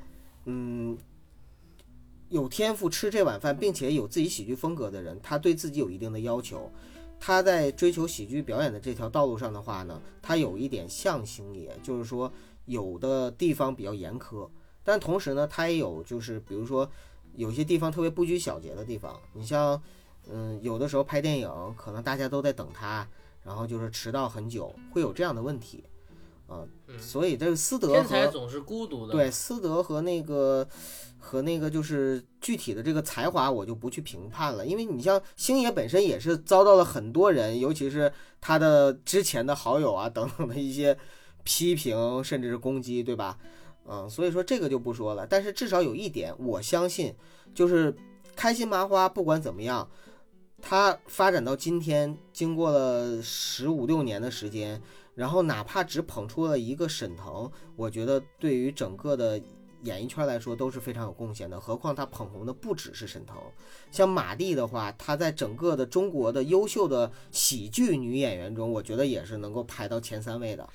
[0.46, 0.98] 嗯，
[2.30, 6.68] 有天赋吃这碗饭，并且有自己喜剧风格的人，他对自己有一定的要求。
[7.20, 12.30] 他在追求喜剧表演的这条道路上的话呢，他有一点像星爷，就是说
[12.64, 14.48] 有的地方比较严苛，
[14.82, 16.90] 但同时呢，他也有就是比如说
[17.36, 19.18] 有些地方特别不拘小节的地方。
[19.32, 19.80] 你像，
[20.28, 23.08] 嗯，有的时候拍电影，可能大家都在等他，
[23.44, 25.84] 然后就是迟到很久，会有这样的问题，
[26.46, 29.12] 啊、嗯所以这个斯德天才和总是孤独的。
[29.12, 30.66] 对，斯德和那个
[31.18, 40.96] 和那个就是具体的这个才华，我就不去评判了，因为你像星爷本身也是遭到了很多人，尤其是他的之前的好友啊等等的一些
[41.42, 43.38] 批评，甚至是攻击，对吧？
[43.86, 45.26] 嗯，所以说这个就不说了。
[45.26, 47.14] 但是至少有一点，我相信
[47.54, 47.94] 就是
[48.34, 49.86] 开心麻花不管怎么样，
[50.66, 54.80] 它发展到今天，经过了十五六年的时间，
[55.14, 59.38] 然后哪怕只捧出了一个沈腾，我觉得对于整个的
[59.82, 61.60] 演艺圈来说都是非常有贡献的。
[61.60, 63.36] 何况他捧红的不只是沈腾，
[63.90, 70.66] 像马丽的话，她在整个的中国的优秀的喜剧女演员中，我觉得也是能够排到前三位的。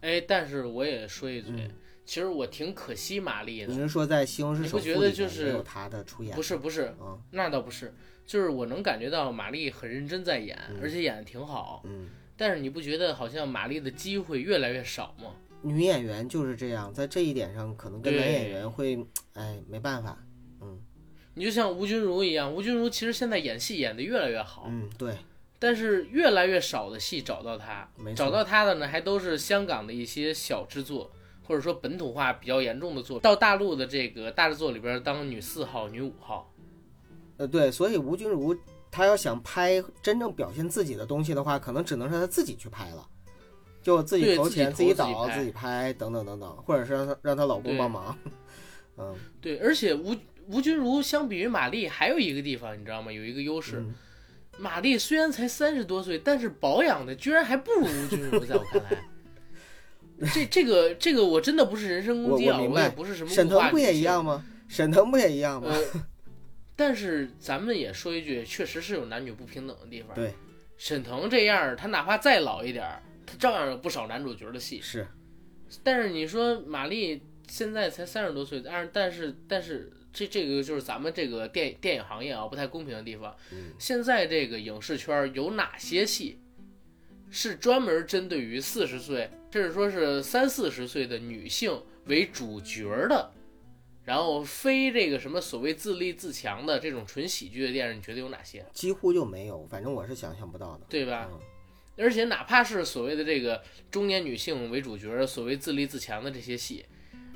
[0.00, 1.70] 哎，但是我也说一嘴，嗯
[2.04, 3.72] 其实我挺可惜马丽的。
[3.72, 6.34] 你是说在《西红柿你不觉首富》里得就是有她的出演？
[6.34, 7.94] 不是不是，嗯那倒不是，
[8.32, 11.82] 就是我能感觉到马丽很认真在演，嗯而且演的挺好。
[11.84, 15.34] 嗯，但是你不觉得好像马丽的机会越来越少吗？
[15.60, 20.18] 女演员就是这样，在这一点上可能跟男演员会，哎，没办法。
[20.62, 20.80] 嗯
[21.34, 25.14] 你就像吴君如一样，吴君如其实现在演戏演得越来越好，嗯，对，
[25.58, 31.12] 但是越来越少的戏找到她找到她的呢还都是香港的一些小制作，
[31.42, 33.22] 或者说本土化比较严重的作品。
[33.22, 36.51] 到大陆的这个大制作里边当女四号、女五号，
[37.36, 38.56] 呃，对，所以吴君如
[38.90, 43.06] 她要想拍真正表现自己的东西的话，可能只能是她自己去拍了，
[43.82, 48.16] 就自己投钱、自己投自己导、自己拍等等等等，或者是让她让她老公帮忙。
[48.98, 50.14] 嗯，对，而且吴
[50.48, 53.10] 吴君如相比于马丽还有一个地方，你知道吗？
[53.10, 53.94] 有一个优势，嗯
[54.58, 59.02] 马丽虽然才三十多岁，但是保养的居然还不如吴君如，在我看来。
[60.32, 64.44] 这这个这个我真的不是人身攻击啊，我也不是什么沈腾不也一样吗？
[64.68, 65.68] 沈腾不也一样吗？
[65.70, 66.00] 呃，
[66.84, 70.12] 但是咱们也说一句，确实是有男女不平等的地方。
[70.16, 70.34] 对，
[70.76, 74.80] 沈腾这样，他哪怕再老一点儿，他照样有不少男主角的戏。
[74.80, 75.06] 是，
[75.84, 83.32] 但是你说马丽现在才三十多岁，但是但是但是这这个就是咱们这个电电影行业啊不太公平的地方。
[83.52, 86.40] 嗯现在这个影视圈儿有哪些戏
[87.30, 93.30] 是专门针对于四十岁，甚至说是三四十岁的女性为主角儿的？
[94.04, 98.64] 然后非这个什么所谓自立自强的这种纯喜剧的电影，你觉得有哪些？
[98.72, 100.86] 几乎就没有，反正我是想象不到的。
[100.88, 101.28] 对吧？
[101.30, 101.38] 嗯
[101.98, 106.82] 而且哪怕是所谓的这个中年女性为主角，所谓自立自强的这些戏，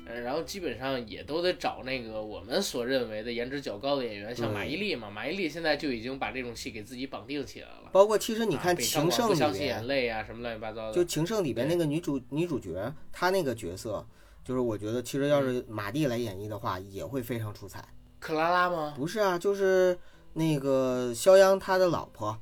[0.07, 7.91] 呃，然后基本上也都得找那个我们所认为的颜值较高的演员，像马伊琍嘛，马伊琍现在就已经把这种戏给自己绑定起来了。
[7.93, 14.03] 包括其实你看《情圣》广不相信眼，泪啊，什么乱七八糟的，就《情圣》里边那个女主女主角，她那个角色，
[14.47, 17.83] 就是我觉得其实要是马蒂来演绎的话，也会非常出彩。
[18.17, 18.93] 克拉拉吗？
[18.95, 19.99] 不是啊，就是
[20.31, 22.39] 那个肖央他的老婆，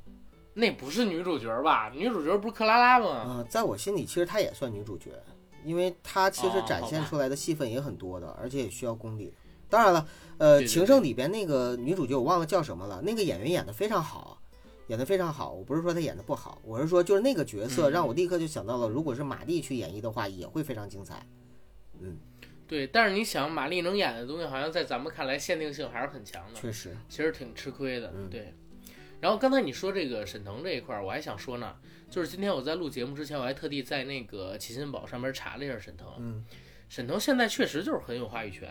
[0.54, 1.90] 那不是女主角吧？
[1.92, 3.24] 女主角不是克拉拉吗？
[3.26, 5.10] 呃，在我心里其实她也算女主角，
[5.64, 9.34] 因为她其实展现出来的戏份也很多的，而且也需要功底。
[9.68, 10.06] 当然了，
[10.38, 14.38] 呃，对对情圣》里边那个女主角我忘了叫什么了，那个演员演的非常好，
[14.86, 15.50] 演的非常好。
[15.50, 21.16] 我不是说她演的不好，我是说就是那个角色嗯让我立刻就想到了，如果是马蒂去演绎的话，也会非常精彩。
[21.16, 21.45] 嗯，
[22.68, 26.60] 对，但是你想，马丽能演的东西，好像在咱们看来限定性还是很强的。
[26.60, 28.52] 确实，其实挺吃亏的，嗯对。
[29.20, 31.76] 然后刚才你说这个沈腾这一块儿，我还想说呢，
[32.10, 36.08] 就是今天我在录节目之前，我还特地在那个奇心宝上面查了一下沈腾。
[36.18, 36.44] 嗯，
[36.88, 38.68] 沈腾现在确实就是很有话语权。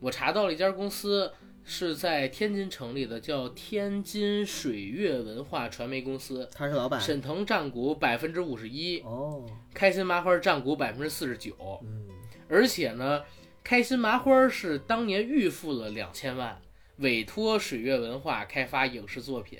[0.00, 1.32] 我查到了一家公司
[1.64, 6.48] 是在天津成立的，叫天津水月文化传媒公司。
[6.52, 7.00] 他是老板。
[7.00, 11.54] 沈腾占股百分之五十一，哦，开心麻花占股百分之四十九。
[11.82, 12.06] 嗯，
[12.48, 13.24] 而且呢，
[13.62, 16.60] 开心麻花是当年预付了两千万，
[16.98, 19.58] 委托水月文化开发影视作品。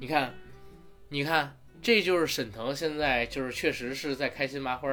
[0.00, 0.34] 你看，
[1.08, 4.88] 你看，这就是沈腾现在就是确实是在开心麻花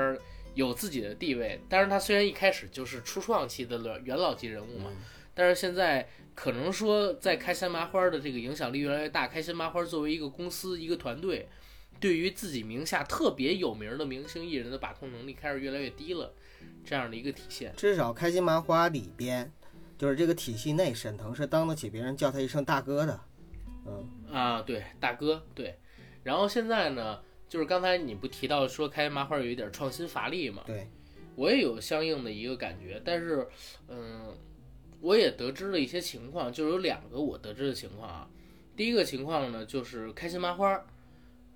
[0.55, 1.61] 有自己的地位。
[1.69, 4.91] 但是，他虽然一开始就是初创期的元元老级人物嘛，
[5.33, 9.27] 但是现在可能说在开心麻花的这个影响力越来越大。
[9.27, 11.47] 开心麻花作为一个公司一个团队，
[11.99, 16.33] 对于自己名下特别有名的明星艺人的把控能力开始越来越低了，
[16.83, 17.73] 这样的一个体现。
[17.75, 19.51] 至少开心麻花里边，
[19.97, 23.19] 就是这个体系内，沈腾是当得起别人叫他一声大哥的。
[23.85, 25.77] 嗯，啊，对，大哥，对。
[26.23, 30.63] 然后现在呢，就是刚才你不提到说开心麻花有一点创新乏力嘛？
[30.65, 30.89] 对，
[31.35, 33.47] 我也有相应的一个感觉，但是，
[33.87, 34.35] 嗯，
[35.01, 38.27] 我也得知了一些情况，就是有两个我得知的情况啊。
[38.75, 40.83] 第一个情况呢，就是开心麻花，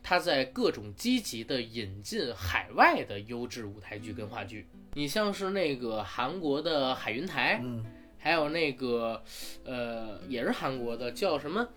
[0.02, 4.68] 它在各种积极的引进海外的优质舞台剧跟话剧。
[4.93, 7.86] 你像是那个韩国的海云台，嗯，
[8.18, 9.22] 还有那个，
[9.64, 11.68] 呃，也是韩国的，叫什么，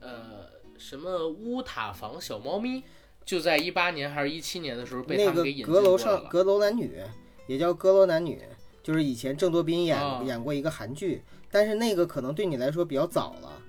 [0.00, 2.82] 呃，什么乌塔房小猫咪，
[3.24, 5.98] 就在一八年还是一七年的时候被他们给引进阁楼。
[5.98, 6.98] 上阁楼男女，
[7.46, 8.40] 也叫阁楼男女，
[8.82, 13.61] 就是以前郑多彬演、啊演过一个韩剧，但是那个可能对你来说比较早了。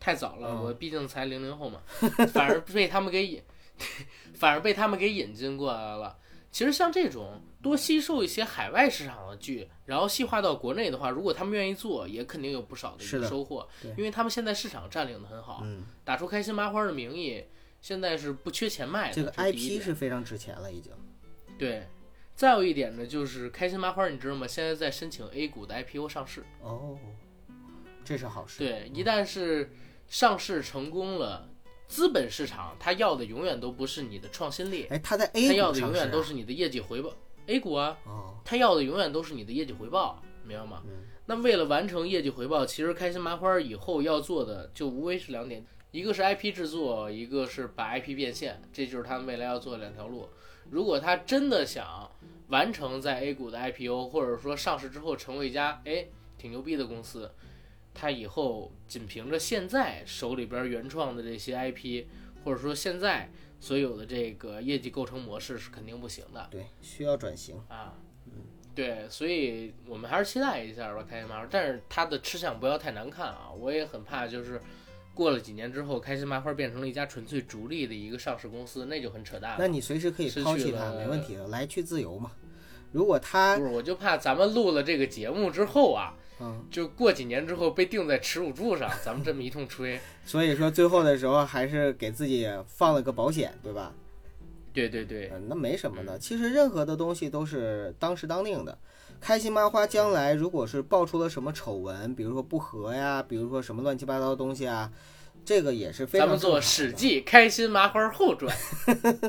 [0.00, 1.82] 太早了，嗯我毕竟才零零后嘛，
[2.32, 3.42] 反而被他们给引，
[4.34, 6.18] 反而被他们给引进过来了。
[6.50, 17.44] 其实像这种多吸收一些海外市场的剧，然后细化到国内的话，如果他们愿意做，也肯定有不少的一个收获对，因为他们现在市场占领的很好，嗯，打出开心麻花的名义，
[17.82, 19.14] 现在是不缺钱卖的。
[19.14, 20.92] 这个 IP 是非常值钱了，已经。
[21.58, 21.86] 对。
[22.34, 24.46] 再有一点呢，就是开心麻花，你知道吗？
[24.46, 26.44] 现在在申请 A 股的 IPO 上市。
[26.62, 26.96] 哦，
[28.08, 28.60] 这是好事。
[28.60, 29.70] 对，一旦是
[30.06, 31.46] 上市成功了，
[31.86, 37.12] 资本市场它要的永远都不是你的创新力，哎，它在它 A 要的股上市、啊、永远都是你的业绩回报。
[37.48, 40.82] A 股啊，哦，它要的永远都是你的业绩回报，明白吗？
[40.86, 50.26] 嗯那为了完成业绩回报，其实开心麻花以后要做的就无非是两点，一个是 IP 制作，一个是把 IP 变现，这就是他们未来要做的两条路。
[50.70, 52.10] 如果他真的想
[52.46, 56.06] 完成在 A 股的 IPO，或者说上市之后成为一家哎
[56.38, 57.30] 挺牛逼的公司，
[57.98, 62.04] 他以后仅凭着现在手里边原创的这些 IP，
[62.44, 63.28] 或者说现在
[63.58, 66.46] 所有的这个业绩构成模式是肯定不行的。
[66.48, 67.56] 对，需要转型。
[67.68, 67.94] 啊，
[68.72, 71.48] 对，所以我们还是期待一下吧，开心麻花。
[71.50, 74.60] 但是它的吃相不要太难看啊，我也很怕，就是
[75.12, 79.56] 过了几年之后，开心麻花变成了一家纯粹逐利的一个上市公司，那就很扯淡了。
[79.58, 82.30] 那你随时可以去抛弃它，没问题的，来去自由嘛。
[82.92, 90.00] 如果他不是，我就怕咱们录了这个节目之后啊，嗯，就过几年之后被钉在耻辱柱上， 咱们这么一通吹。
[90.24, 93.92] 所以说最后的时候还是给自己放了个保险，对吧？
[94.72, 96.18] 对对对，嗯，那没什么的。
[96.18, 98.78] 其实任何的东西都是当时当令的。
[99.20, 104.92] 开心麻花将来如果是爆出了什么丑闻，比如说不和呀，比如说什么乱七八糟的东西啊，
[105.44, 108.56] 这个也是非咱们做《史记》开心麻花后传，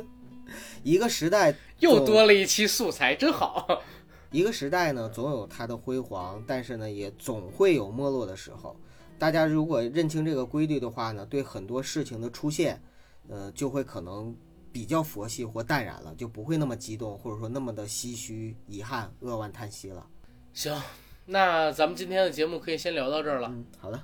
[0.84, 3.82] 一个时代又多了一期素材，真好。
[4.32, 8.76] 一个时代呢，总有它的辉煌，但是呢，也总会有没落的时候。
[9.18, 12.82] 大家如果认清这个规律的话呢，对很多事情的出现，
[13.28, 14.36] 呃，就会可能
[14.72, 20.06] 比较佛系或淡然了，就不会那么激动，或者说那么的唏嘘、遗憾、扼腕叹息了。
[20.54, 20.80] 行，
[21.26, 23.50] 那咱们今天的节目可以先聊到这儿了。
[23.52, 24.00] 嗯，好的，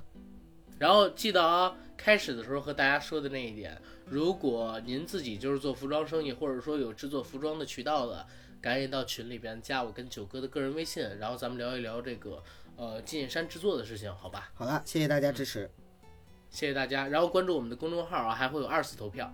[0.76, 8.26] 然后记得啊，开始的时候和大家说的那一点，如果您自己就是做服装生意，或者说有制作服装的渠道的，
[8.66, 12.42] 赶紧到群里边加我跟九哥的个人微信，然后咱们聊一聊这个
[12.74, 14.50] 呃金野山制作的事情，好吧？
[14.54, 15.70] 好了，谢谢大家支持。
[16.50, 19.32] 谢谢大家，然后关注我们的公众号啊，还会有二次投票。